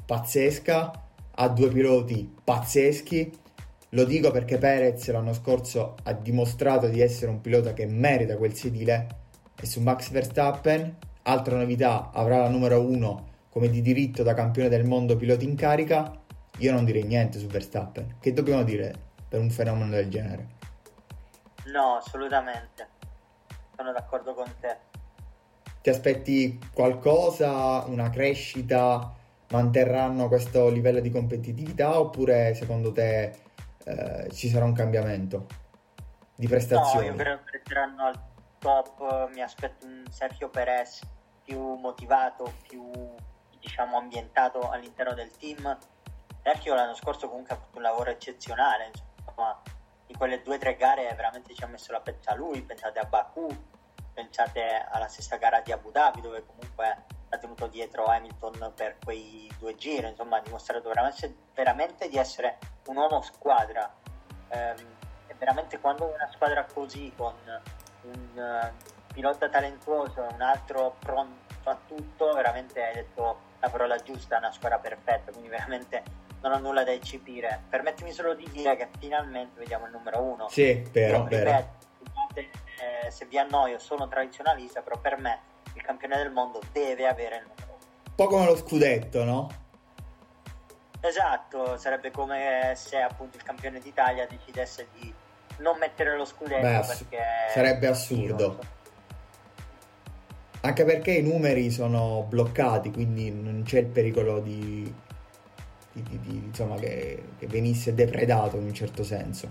pazzesca, 0.05 0.91
ha 1.35 1.47
due 1.49 1.69
piloti 1.69 2.35
pazzeschi. 2.43 3.31
Lo 3.91 4.03
dico 4.03 4.31
perché 4.31 4.57
Perez 4.57 5.09
l'anno 5.11 5.33
scorso 5.33 5.95
ha 6.03 6.13
dimostrato 6.13 6.87
di 6.87 7.01
essere 7.01 7.31
un 7.31 7.39
pilota 7.41 7.73
che 7.73 7.85
merita 7.85 8.37
quel 8.37 8.53
sedile 8.53 9.07
e 9.59 9.65
su 9.65 9.81
Max 9.81 10.09
Verstappen, 10.09 10.97
altra 11.23 11.57
novità, 11.57 12.11
avrà 12.11 12.39
la 12.39 12.49
numero 12.49 12.81
1 12.81 13.26
come 13.57 13.69
di 13.69 13.81
diritto 13.81 14.21
da 14.21 14.35
campione 14.35 14.69
del 14.69 14.85
mondo 14.85 15.17
piloti 15.17 15.43
in 15.43 15.55
carica. 15.55 16.13
Io 16.59 16.71
non 16.71 16.85
direi 16.85 17.05
niente 17.05 17.39
su 17.39 17.47
Verstappen. 17.47 18.17
Che 18.19 18.31
dobbiamo 18.31 18.61
dire 18.61 18.93
per 19.27 19.39
un 19.39 19.49
fenomeno 19.49 19.89
del 19.89 20.07
genere? 20.09 20.47
No, 21.65 21.95
assolutamente. 21.95 22.87
Sono 23.75 23.91
d'accordo 23.93 24.35
con 24.35 24.45
te. 24.59 24.77
Ti 25.81 25.89
aspetti 25.89 26.59
qualcosa, 26.71 27.83
una 27.87 28.11
crescita? 28.11 29.11
Manterranno 29.49 30.27
questo 30.27 30.69
livello 30.69 30.99
di 30.99 31.09
competitività 31.09 31.99
oppure 31.99 32.53
secondo 32.53 32.91
te 32.91 33.39
eh, 33.85 34.29
ci 34.33 34.49
sarà 34.49 34.65
un 34.65 34.73
cambiamento 34.73 35.47
di 36.35 36.47
prestazioni? 36.47 37.07
No, 37.07 37.13
io 37.13 37.17
credo 37.17 37.39
che 37.43 37.51
resteranno 37.53 38.03
al 38.03 38.19
top. 38.59 39.31
Mi 39.33 39.41
aspetto 39.41 39.87
un 39.87 40.03
Sergio 40.11 40.49
Perez 40.49 41.01
più 41.43 41.59
motivato, 41.75 42.53
più 42.67 42.91
diciamo 43.67 43.97
ambientato 43.97 44.69
all'interno 44.69 45.13
del 45.13 45.29
team. 45.37 45.77
Sergio 46.41 46.73
l'anno 46.73 46.95
scorso 46.95 47.27
comunque 47.27 47.53
ha 47.53 47.57
fatto 47.57 47.75
un 47.75 47.83
lavoro 47.83 48.09
eccezionale, 48.09 48.91
insomma, 49.17 49.61
in 50.07 50.17
quelle 50.17 50.41
due 50.41 50.55
o 50.55 50.57
tre 50.57 50.77
gare 50.77 51.13
veramente 51.13 51.53
ci 51.53 51.63
ha 51.63 51.67
messo 51.67 51.91
la 51.91 51.99
pezza 51.99 52.33
lui, 52.33 52.61
pensate 52.61 52.99
a 52.99 53.03
Baku, 53.03 53.47
pensate 54.13 54.87
alla 54.89 55.09
stessa 55.09 55.35
gara 55.35 55.59
di 55.59 55.73
Abu 55.73 55.91
Dhabi 55.91 56.21
dove 56.21 56.45
comunque 56.45 57.05
ha 57.29 57.37
tenuto 57.37 57.67
dietro 57.67 58.05
Hamilton 58.05 58.71
per 58.73 58.97
quei 59.03 59.53
due 59.59 59.75
giri, 59.75 60.07
insomma 60.07 60.37
ha 60.37 60.41
dimostrato 60.41 60.87
veramente, 60.87 61.35
veramente 61.53 62.07
di 62.07 62.17
essere 62.17 62.57
un 62.87 62.95
uomo 62.95 63.21
squadra. 63.21 63.93
Ehm, 64.47 64.95
e 65.27 65.33
veramente 65.33 65.77
quando 65.79 66.05
una 66.05 66.29
squadra 66.31 66.63
così 66.63 67.11
con 67.17 67.35
un 68.03 68.71
uh, 68.71 69.13
pilota 69.13 69.49
talentuoso 69.49 70.23
e 70.25 70.33
un 70.33 70.41
altro 70.41 70.95
pronto 70.99 71.69
a 71.69 71.77
tutto, 71.85 72.31
veramente 72.31 72.81
hai 72.81 72.93
detto 72.93 73.46
la 73.59 73.69
parola 73.69 73.95
giusta, 73.97 74.35
è 74.35 74.39
una 74.39 74.51
squadra 74.51 74.77
perfetta, 74.77 75.31
quindi 75.31 75.49
veramente 75.49 76.03
non 76.41 76.51
ho 76.51 76.59
nulla 76.59 76.83
da 76.83 76.91
eccepire. 76.91 77.63
Permettimi 77.69 78.11
solo 78.11 78.33
di 78.35 78.47
dire 78.51 78.75
che 78.75 78.87
finalmente 78.99 79.59
vediamo 79.59 79.85
il 79.85 79.91
numero 79.91 80.21
uno. 80.21 80.47
Sì, 80.49 80.61
Io, 80.61 80.89
vero. 80.91 81.23
Ripeto, 81.23 81.85
eh, 82.35 83.09
se 83.09 83.25
vi 83.25 83.37
annoio 83.37 83.79
sono 83.79 84.07
tradizionalista, 84.07 84.81
però 84.81 84.99
per 84.99 85.17
me 85.19 85.39
il 85.73 85.81
campione 85.81 86.17
del 86.17 86.31
mondo 86.31 86.61
deve 86.71 87.07
avere 87.07 87.37
il 87.37 87.41
numero 87.41 87.65
uno. 87.65 87.85
Un 88.03 88.15
po' 88.15 88.27
come 88.27 88.45
lo 88.45 88.55
scudetto, 88.55 89.23
no? 89.23 89.65
Esatto, 90.99 91.77
sarebbe 91.77 92.11
come 92.11 92.73
se 92.75 92.99
appunto 92.99 93.37
il 93.37 93.43
campione 93.43 93.79
d'Italia 93.79 94.27
decidesse 94.27 94.87
di 94.93 95.13
non 95.57 95.77
mettere 95.77 96.15
lo 96.15 96.25
scudetto 96.25 96.61
Beh, 96.61 96.85
perché 96.85 97.23
sarebbe 97.49 97.87
assurdo. 97.87 98.59
Anche 100.61 100.83
perché 100.85 101.11
i 101.11 101.21
numeri 101.21 101.69
sono 101.71 102.25
bloccati, 102.27 102.91
quindi 102.91 103.31
non 103.31 103.61
c'è 103.63 103.79
il 103.79 103.85
pericolo 103.85 104.39
di, 104.39 104.91
di, 105.91 106.03
di, 106.03 106.19
di 106.19 106.43
insomma, 106.45 106.75
che, 106.75 107.23
che, 107.37 107.47
venisse 107.47 107.93
depredato 107.93 108.57
in 108.57 108.63
un 108.63 108.73
certo 108.73 109.03
senso. 109.03 109.49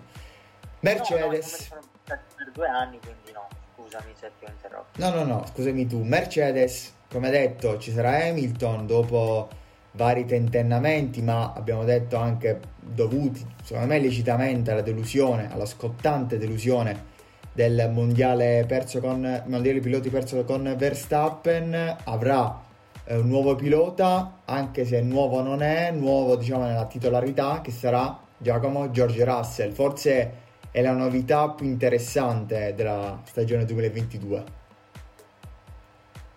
Mercedes. 0.80 1.68
No, 1.70 1.76
no, 1.76 2.20
per 2.36 2.50
due 2.52 2.66
anni, 2.66 2.98
quindi 2.98 3.32
no. 3.32 3.46
Scusami 3.74 4.12
se 4.18 4.30
ti 4.38 4.44
ho 4.44 4.48
interrotto. 4.50 5.00
No, 5.00 5.10
no, 5.10 5.24
no, 5.24 5.46
scusami 5.46 5.86
tu. 5.86 6.02
Mercedes, 6.02 6.92
come 7.08 7.30
detto, 7.30 7.78
ci 7.78 7.92
sarà 7.92 8.24
Hamilton 8.24 8.86
dopo 8.86 9.48
vari 9.92 10.26
tentennamenti, 10.26 11.22
ma 11.22 11.52
abbiamo 11.54 11.84
detto 11.84 12.16
anche 12.16 12.60
dovuti, 12.78 13.46
secondo 13.62 13.88
me, 13.88 13.98
lecitamente 13.98 14.70
alla 14.70 14.82
delusione, 14.82 15.50
alla 15.50 15.66
scottante 15.66 16.36
delusione 16.36 17.14
del 17.56 17.88
mondiale 17.90 18.66
perso 18.68 19.00
con 19.00 19.42
mondiale 19.46 19.80
piloti 19.80 20.10
perso 20.10 20.44
con 20.44 20.74
Verstappen 20.76 21.96
avrà 22.04 22.60
eh, 23.04 23.16
un 23.16 23.28
nuovo 23.28 23.54
pilota 23.54 24.40
anche 24.44 24.84
se 24.84 25.00
nuovo 25.00 25.40
non 25.40 25.62
è 25.62 25.90
nuovo 25.90 26.36
diciamo 26.36 26.66
nella 26.66 26.84
titolarità 26.84 27.62
che 27.62 27.70
sarà 27.70 28.20
Giacomo 28.36 28.90
George 28.90 29.24
Russell. 29.24 29.72
Forse 29.72 30.44
è 30.70 30.82
la 30.82 30.92
novità 30.92 31.48
più 31.48 31.64
interessante 31.64 32.74
della 32.74 33.22
stagione 33.24 33.64
2022 33.64 34.44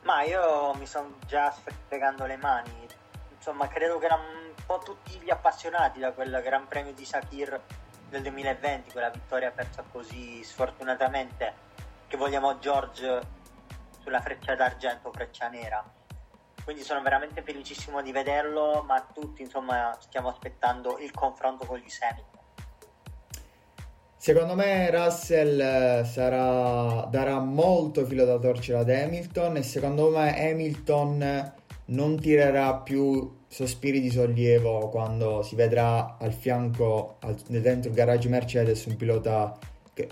ma 0.04 0.24
io 0.24 0.74
mi 0.76 0.86
sto 0.86 1.16
già 1.28 1.54
fregando 1.88 2.26
le 2.26 2.38
mani. 2.38 2.88
Insomma 3.36 3.68
credo 3.68 4.00
che 4.00 4.08
un 4.08 4.54
po' 4.66 4.80
tutti 4.84 5.20
gli 5.22 5.30
appassionati 5.30 6.00
da 6.00 6.14
quel 6.14 6.42
Gran 6.42 6.66
Premio 6.70 6.94
di 6.94 7.04
Sakir 7.04 7.60
del 8.10 8.22
2020, 8.24 8.92
quella 8.92 9.10
vittoria 9.10 9.52
persa 9.52 9.84
così 9.92 10.44
sfortunatamente, 10.44 11.54
che 12.08 12.18
vogliamo 12.18 12.58
George 12.60 13.22
sulla 14.02 14.20
freccia 14.22 14.56
d'argento, 14.56 15.12
freccia 15.12 15.48
nera. 15.48 15.84
Quindi 16.64 16.84
sono 16.84 17.02
veramente 17.02 17.42
felicissimo 17.42 18.02
di 18.02 18.12
vederlo, 18.12 18.84
ma 18.86 19.02
tutti 19.14 19.42
insomma 19.42 19.96
stiamo 20.00 20.30
aspettando 20.30 20.98
il 21.00 21.12
confronto 21.12 21.66
con 21.66 21.78
gli 21.78 21.90
Semi. 21.90 22.24
Secondo 24.18 24.54
me 24.54 24.92
Russell 24.92 25.60
eh, 25.60 26.04
sarà, 26.04 27.06
darà 27.10 27.40
molto 27.40 28.06
filo 28.06 28.26
da 28.26 28.38
torcere 28.38 28.80
ad 28.80 28.90
Hamilton 28.90 29.56
e 29.58 29.64
secondo 29.64 30.10
me 30.10 30.50
Hamilton 30.50 31.54
non 31.90 32.20
tirerà 32.20 32.76
più 32.76 33.38
sospiri 33.48 34.00
di 34.00 34.10
sollievo 34.10 34.90
quando 34.90 35.42
si 35.42 35.56
vedrà 35.56 36.18
al 36.20 36.34
fianco, 36.34 37.18
al, 37.20 37.36
dentro 37.48 37.90
il 37.90 37.96
garage 37.96 38.30
Mercedes, 38.30 38.86
un 38.86 38.96
pilota 38.96 39.58
che, 39.94 40.08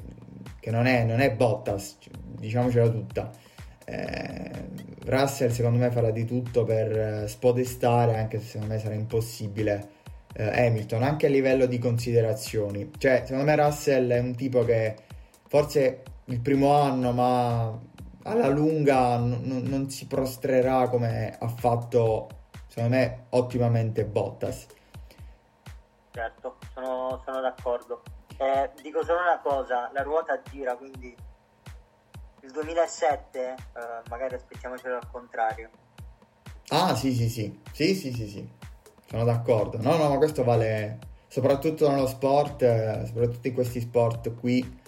che 0.59 0.71
non, 0.71 0.85
è, 0.85 1.03
non, 1.03 1.19
è, 1.19 1.31
Bottas, 1.31 1.97
diciamocela 2.39 2.89
tutta. 2.89 3.31
Eh, 3.85 4.51
Russell 5.05 5.51
secondo 5.51 5.77
me 5.79 5.91
farà 5.91 6.11
di 6.11 6.25
tutto 6.25 6.63
per 6.63 6.97
eh, 6.97 7.27
spodestare, 7.27 8.17
anche 8.17 8.39
se 8.39 8.45
secondo 8.47 8.73
me 8.73 8.79
sarà 8.79 8.95
impossibile, 8.95 9.89
eh, 10.33 10.65
Hamilton, 10.65 11.03
anche 11.03 11.27
a 11.27 11.29
livello 11.29 11.65
di 11.65 11.77
considerazioni. 11.77 12.91
Cioè, 12.97 13.23
secondo 13.23 13.45
me 13.45 13.55
Russell 13.55 14.11
è 14.11 14.19
un 14.19 14.35
tipo 14.35 14.65
che 14.65 14.95
forse 15.47 16.03
il 16.25 16.39
primo 16.41 16.73
anno, 16.73 17.11
ma 17.11 17.79
alla 18.27 18.47
lunga 18.49 19.17
n- 19.17 19.63
non 19.65 19.89
si 19.89 20.05
prostrerà 20.07 20.89
come 20.89 21.35
ha 21.39 21.47
fatto 21.47 22.27
secondo 22.67 22.95
me 22.95 23.25
ottimamente 23.29 24.05
Bottas. 24.05 24.67
Certo, 26.11 26.57
sono, 26.73 27.21
sono 27.23 27.41
d'accordo. 27.41 28.03
Eh, 28.37 28.69
dico 28.81 29.03
solo 29.03 29.21
una 29.21 29.39
cosa, 29.39 29.89
la 29.93 30.03
ruota 30.03 30.41
gira, 30.49 30.75
quindi 30.75 31.15
il 32.41 32.51
2007 32.51 33.49
eh, 33.49 33.55
magari 34.09 34.35
aspettiamocelo 34.35 34.95
al 34.95 35.09
contrario. 35.11 35.69
Ah 36.69 36.95
sì 36.95 37.13
sì 37.13 37.29
sì, 37.29 37.61
sì 37.71 37.95
sì 37.95 38.11
sì 38.13 38.27
sì, 38.27 38.47
sono 39.09 39.23
d'accordo. 39.23 39.77
No 39.81 39.95
no, 39.95 40.09
ma 40.09 40.17
questo 40.17 40.43
vale 40.43 40.99
soprattutto 41.27 41.89
nello 41.89 42.07
sport, 42.07 42.61
eh, 42.61 43.03
soprattutto 43.05 43.47
in 43.47 43.53
questi 43.53 43.79
sport 43.79 44.33
qui, 44.35 44.81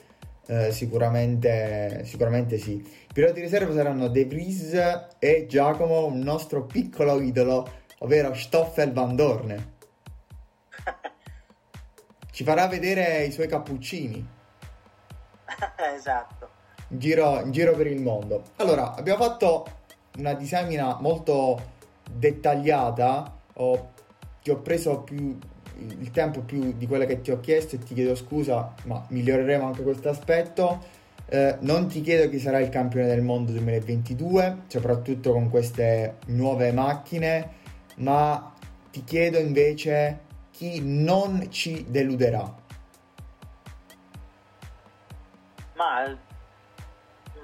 eh, 0.50 0.72
sicuramente, 0.72 2.02
sicuramente 2.06 2.58
sì. 2.58 2.72
I 2.74 3.14
piloti 3.14 3.34
di 3.34 3.42
riserva 3.42 3.72
saranno 3.72 4.08
De 4.08 4.26
Vries 4.26 4.74
e 5.20 5.46
Giacomo, 5.48 6.06
un 6.06 6.18
nostro 6.20 6.66
piccolo 6.66 7.22
idolo 7.22 7.70
ovvero 8.00 8.34
Stoffel 8.34 8.92
Van 8.92 9.16
Dorne. 9.16 9.74
Ci 12.32 12.44
farà 12.44 12.68
vedere 12.68 13.26
i 13.26 13.32
suoi 13.32 13.48
cappuccini. 13.48 14.28
esatto. 15.96 16.50
In 16.88 16.98
giro, 16.98 17.42
in 17.42 17.52
giro 17.52 17.76
per 17.76 17.86
il 17.86 18.02
mondo. 18.02 18.44
Allora, 18.56 18.96
abbiamo 18.96 19.24
fatto 19.24 19.68
una 20.18 20.34
disamina 20.34 20.98
molto 21.00 21.62
dettagliata. 22.10 23.38
Ho, 23.54 23.92
ti 24.42 24.50
ho 24.50 24.58
preso 24.62 25.02
più 25.02 25.38
il 25.80 26.12
tempo 26.12 26.42
più 26.42 26.74
di 26.78 26.88
quello 26.88 27.06
che 27.06 27.22
ti 27.22 27.32
ho 27.32 27.40
chiesto 27.40 27.76
e 27.76 27.80
ti 27.80 27.94
chiedo 27.94 28.16
scusa, 28.16 28.74
ma 28.86 29.04
miglioreremo 29.10 29.66
anche 29.66 29.84
questo 29.84 30.10
aspetto. 30.10 30.98
Eh, 31.26 31.58
non 31.60 31.88
ti 31.88 32.02
chiedo 32.02 32.30
chi 32.30 32.40
sarà 32.40 32.60
il 32.60 32.70
campione 32.70 33.08
del 33.08 33.22
mondo 33.22 33.52
2022, 33.52 34.64
soprattutto 34.68 35.32
con 35.32 35.50
queste 35.50 36.18
nuove 36.28 36.72
macchine 36.72 37.58
ma 38.00 38.54
ti 38.92 39.04
chiedo 39.04 39.38
invece 39.38 40.26
chi 40.52 40.82
non 40.82 41.52
ci 41.52 41.86
deluderà. 41.90 42.58
Ma, 45.74 46.18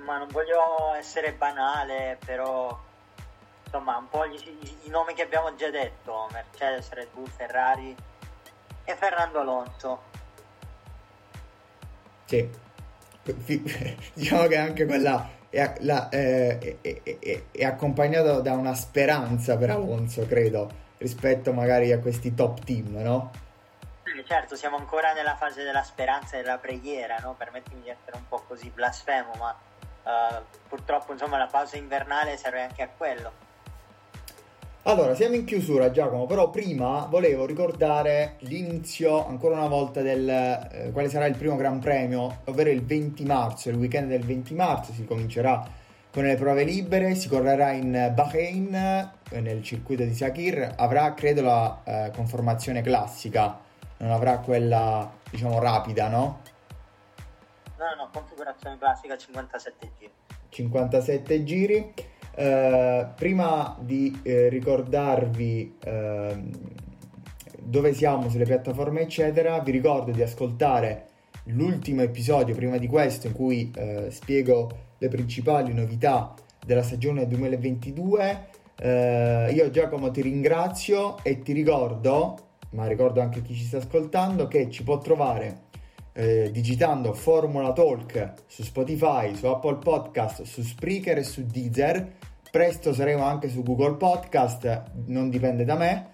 ma 0.05 0.17
non 0.17 0.27
voglio 0.29 0.93
essere 0.97 1.33
banale, 1.33 2.17
però 2.25 2.77
insomma 3.63 3.97
un 3.97 4.09
po' 4.09 4.27
gli, 4.27 4.38
i 4.83 4.89
nomi 4.89 5.13
che 5.13 5.21
abbiamo 5.21 5.55
già 5.55 5.69
detto, 5.69 6.27
Mercedes, 6.31 6.91
Red 6.91 7.09
Bull, 7.13 7.27
Ferrari 7.27 7.95
e 8.86 8.95
Fernando 8.95 9.39
Alonso. 9.39 10.01
Sì, 12.25 12.49
diciamo 14.13 14.47
che 14.47 14.57
anche 14.57 14.86
quella 14.86 15.29
è, 15.49 15.73
la, 15.79 16.09
eh, 16.09 16.79
è, 16.81 17.01
è, 17.01 17.43
è, 17.51 17.65
accompagnato 17.65 18.41
da 18.41 18.53
una 18.53 18.73
speranza 18.73 19.57
per 19.57 19.71
Alonso, 19.71 20.25
credo, 20.25 20.69
rispetto 20.97 21.53
magari 21.53 21.91
a 21.91 21.99
questi 21.99 22.33
top 22.33 22.63
team, 22.63 22.95
no? 23.01 23.31
Certo, 24.25 24.55
siamo 24.55 24.77
ancora 24.77 25.13
nella 25.13 25.36
fase 25.36 25.63
della 25.63 25.83
speranza 25.83 26.38
e 26.38 26.41
della 26.41 26.57
preghiera, 26.57 27.17
no? 27.21 27.36
Permettimi 27.38 27.81
di 27.81 27.89
essere 27.89 28.17
un 28.17 28.27
po' 28.27 28.43
così 28.47 28.69
blasfemo, 28.69 29.33
ma 29.38 29.55
uh, 30.03 30.43
purtroppo 30.67 31.11
insomma 31.11 31.38
la 31.38 31.47
pausa 31.47 31.77
invernale 31.77 32.38
serve 32.38 32.61
anche 32.61 32.81
a 32.81 32.89
quello. 32.95 33.44
Allora, 34.88 35.15
siamo 35.15 35.33
in 35.33 35.45
chiusura 35.45 35.89
Giacomo, 35.89 36.27
però 36.27 36.51
prima 36.51 37.07
volevo 37.09 37.47
ricordare 37.47 38.36
l'inizio 38.41 39.25
ancora 39.25 39.55
una 39.55 39.67
volta 39.67 40.03
del 40.03 40.29
eh, 40.29 40.91
quale 40.91 41.09
sarà 41.09 41.25
il 41.25 41.36
primo 41.36 41.55
Gran 41.55 41.79
Premio, 41.79 42.41
ovvero 42.45 42.69
il 42.69 42.86
20 42.86 43.23
marzo, 43.25 43.69
il 43.69 43.77
weekend 43.77 44.09
del 44.09 44.23
20 44.23 44.53
marzo 44.53 44.93
si 44.93 45.03
comincerà 45.03 45.67
con 46.11 46.25
le 46.25 46.36
prove 46.36 46.63
libere, 46.65 47.15
si 47.15 47.27
correrà 47.27 47.71
in 47.71 48.11
Bahrain 48.13 48.75
eh, 49.31 49.41
nel 49.41 49.63
circuito 49.63 50.03
di 50.03 50.13
Sakir, 50.13 50.75
avrà 50.77 51.15
credo 51.15 51.41
la 51.41 51.81
eh, 51.83 52.11
conformazione 52.13 52.83
classica, 52.83 53.59
non 53.97 54.11
avrà 54.11 54.38
quella 54.38 55.11
diciamo 55.31 55.59
rapida, 55.59 56.09
no? 56.09 56.41
No, 57.79 57.86
no, 57.97 58.09
configurazione 58.13 58.77
classica 58.77 59.17
57 59.17 59.89
giri. 59.97 60.11
57 60.49 61.43
giri. 61.43 61.93
Eh, 62.38 63.07
prima 63.15 63.77
di 63.79 64.19
eh, 64.21 64.49
ricordarvi 64.49 65.77
eh, 65.81 66.38
dove 67.61 67.93
siamo 67.93 68.29
sulle 68.29 68.43
piattaforme 68.43 68.99
eccetera 68.99 69.59
vi 69.59 69.71
ricordo 69.71 70.11
di 70.11 70.21
ascoltare 70.21 71.05
l'ultimo 71.45 72.01
episodio 72.01 72.53
prima 72.53 72.75
di 72.75 72.88
questo 72.88 73.27
in 73.27 73.33
cui 73.33 73.71
eh, 73.73 74.07
spiego 74.11 74.69
le 74.97 75.07
principali 75.07 75.73
novità 75.73 76.33
della 76.65 76.83
stagione 76.83 77.25
2022 77.25 78.47
eh, 78.81 79.51
io 79.53 79.69
Giacomo 79.69 80.11
ti 80.11 80.21
ringrazio 80.21 81.23
e 81.23 81.41
ti 81.41 81.53
ricordo 81.53 82.36
ma 82.71 82.86
ricordo 82.86 83.21
anche 83.21 83.41
chi 83.43 83.55
ci 83.55 83.63
sta 83.63 83.77
ascoltando 83.77 84.49
che 84.49 84.69
ci 84.69 84.83
può 84.83 84.97
trovare 84.97 85.63
eh, 86.17 86.49
digitando 86.49 87.13
Formula 87.13 87.73
Talk 87.73 88.33
su 88.47 88.63
Spotify, 88.63 89.36
su 89.36 89.47
Apple 89.47 89.75
Podcast, 89.75 90.43
su 90.43 90.61
Spreaker 90.61 91.17
e 91.17 91.23
su 91.23 91.45
Deezer. 91.45 92.13
Presto 92.56 92.93
saremo 92.93 93.26
anche 93.26 93.49
su 93.49 93.64
Google 93.64 93.95
Podcast, 93.95 94.84
non 95.08 95.30
dipende 95.30 95.66
da 95.66 95.76
me. 95.76 96.08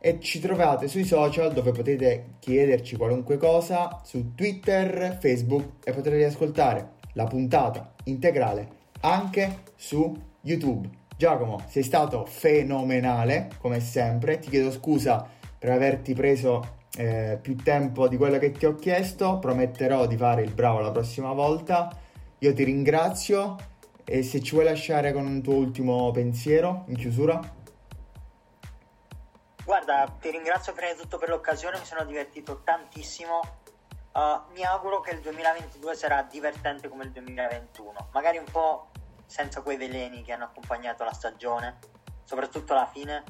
E 0.00 0.18
ci 0.18 0.40
trovate 0.40 0.88
sui 0.88 1.04
social 1.04 1.52
dove 1.52 1.72
potete 1.72 2.36
chiederci 2.38 2.96
qualunque 2.96 3.36
cosa, 3.36 4.00
su 4.02 4.34
Twitter, 4.34 5.18
Facebook 5.20 5.86
e 5.86 5.92
potete 5.92 6.16
riascoltare 6.16 6.92
la 7.12 7.24
puntata 7.24 7.92
integrale 8.04 8.66
anche 9.00 9.58
su 9.76 10.10
YouTube. 10.40 10.88
Giacomo, 11.18 11.60
sei 11.68 11.82
stato 11.82 12.24
fenomenale 12.24 13.50
come 13.58 13.80
sempre. 13.80 14.38
Ti 14.38 14.48
chiedo 14.48 14.70
scusa 14.70 15.28
per 15.58 15.70
averti 15.70 16.14
preso 16.14 16.78
eh, 16.96 17.38
più 17.42 17.56
tempo 17.56 18.08
di 18.08 18.16
quello 18.16 18.38
che 18.38 18.52
ti 18.52 18.64
ho 18.64 18.74
chiesto, 18.74 19.38
prometterò 19.38 20.06
di 20.06 20.16
fare 20.16 20.44
il 20.44 20.54
bravo 20.54 20.80
la 20.80 20.92
prossima 20.92 21.34
volta. 21.34 21.94
Io 22.38 22.54
ti 22.54 22.64
ringrazio 22.64 23.56
e 24.04 24.22
se 24.22 24.42
ci 24.42 24.52
vuoi 24.52 24.64
lasciare 24.64 25.12
con 25.12 25.26
un 25.26 25.42
tuo 25.42 25.54
ultimo 25.54 26.10
pensiero 26.10 26.84
in 26.88 26.96
chiusura. 26.96 27.40
Guarda, 29.64 30.14
ti 30.20 30.30
ringrazio 30.30 30.72
prima 30.72 30.92
di 30.92 31.00
tutto 31.00 31.18
per 31.18 31.28
l'occasione, 31.30 31.78
mi 31.78 31.84
sono 31.84 32.04
divertito 32.04 32.62
tantissimo. 32.62 33.40
Uh, 34.12 34.52
mi 34.52 34.62
auguro 34.62 35.00
che 35.00 35.12
il 35.12 35.20
2022 35.20 35.94
sarà 35.94 36.22
divertente 36.22 36.88
come 36.88 37.04
il 37.04 37.10
2021, 37.10 38.10
magari 38.12 38.38
un 38.38 38.44
po' 38.50 38.90
senza 39.26 39.62
quei 39.62 39.76
veleni 39.76 40.22
che 40.22 40.32
hanno 40.32 40.44
accompagnato 40.44 41.02
la 41.02 41.12
stagione, 41.12 41.78
soprattutto 42.24 42.74
alla 42.74 42.86
fine 42.86 43.24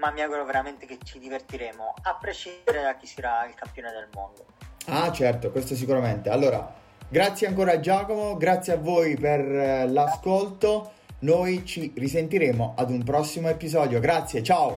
ma 0.00 0.10
mi 0.10 0.22
auguro 0.22 0.44
veramente 0.44 0.86
che 0.86 0.98
ci 1.04 1.18
divertiremo, 1.18 1.94
a 2.02 2.14
prescindere 2.14 2.82
da 2.82 2.96
chi 2.96 3.06
sarà 3.06 3.46
il 3.46 3.54
campione 3.54 3.92
del 3.92 4.08
mondo. 4.14 4.46
Ah, 4.86 5.12
certo, 5.12 5.50
questo 5.50 5.74
sicuramente. 5.74 6.30
Allora, 6.30 6.74
grazie 7.10 7.46
ancora 7.46 7.80
Giacomo, 7.80 8.36
grazie 8.36 8.72
a 8.72 8.76
voi 8.76 9.16
per 9.16 9.40
eh, 9.40 9.88
l'ascolto. 9.88 10.92
Noi 11.20 11.66
ci 11.66 11.92
risentiremo 11.94 12.74
ad 12.76 12.90
un 12.90 13.02
prossimo 13.02 13.48
episodio. 13.48 14.00
Grazie, 14.00 14.42
ciao. 14.42 14.79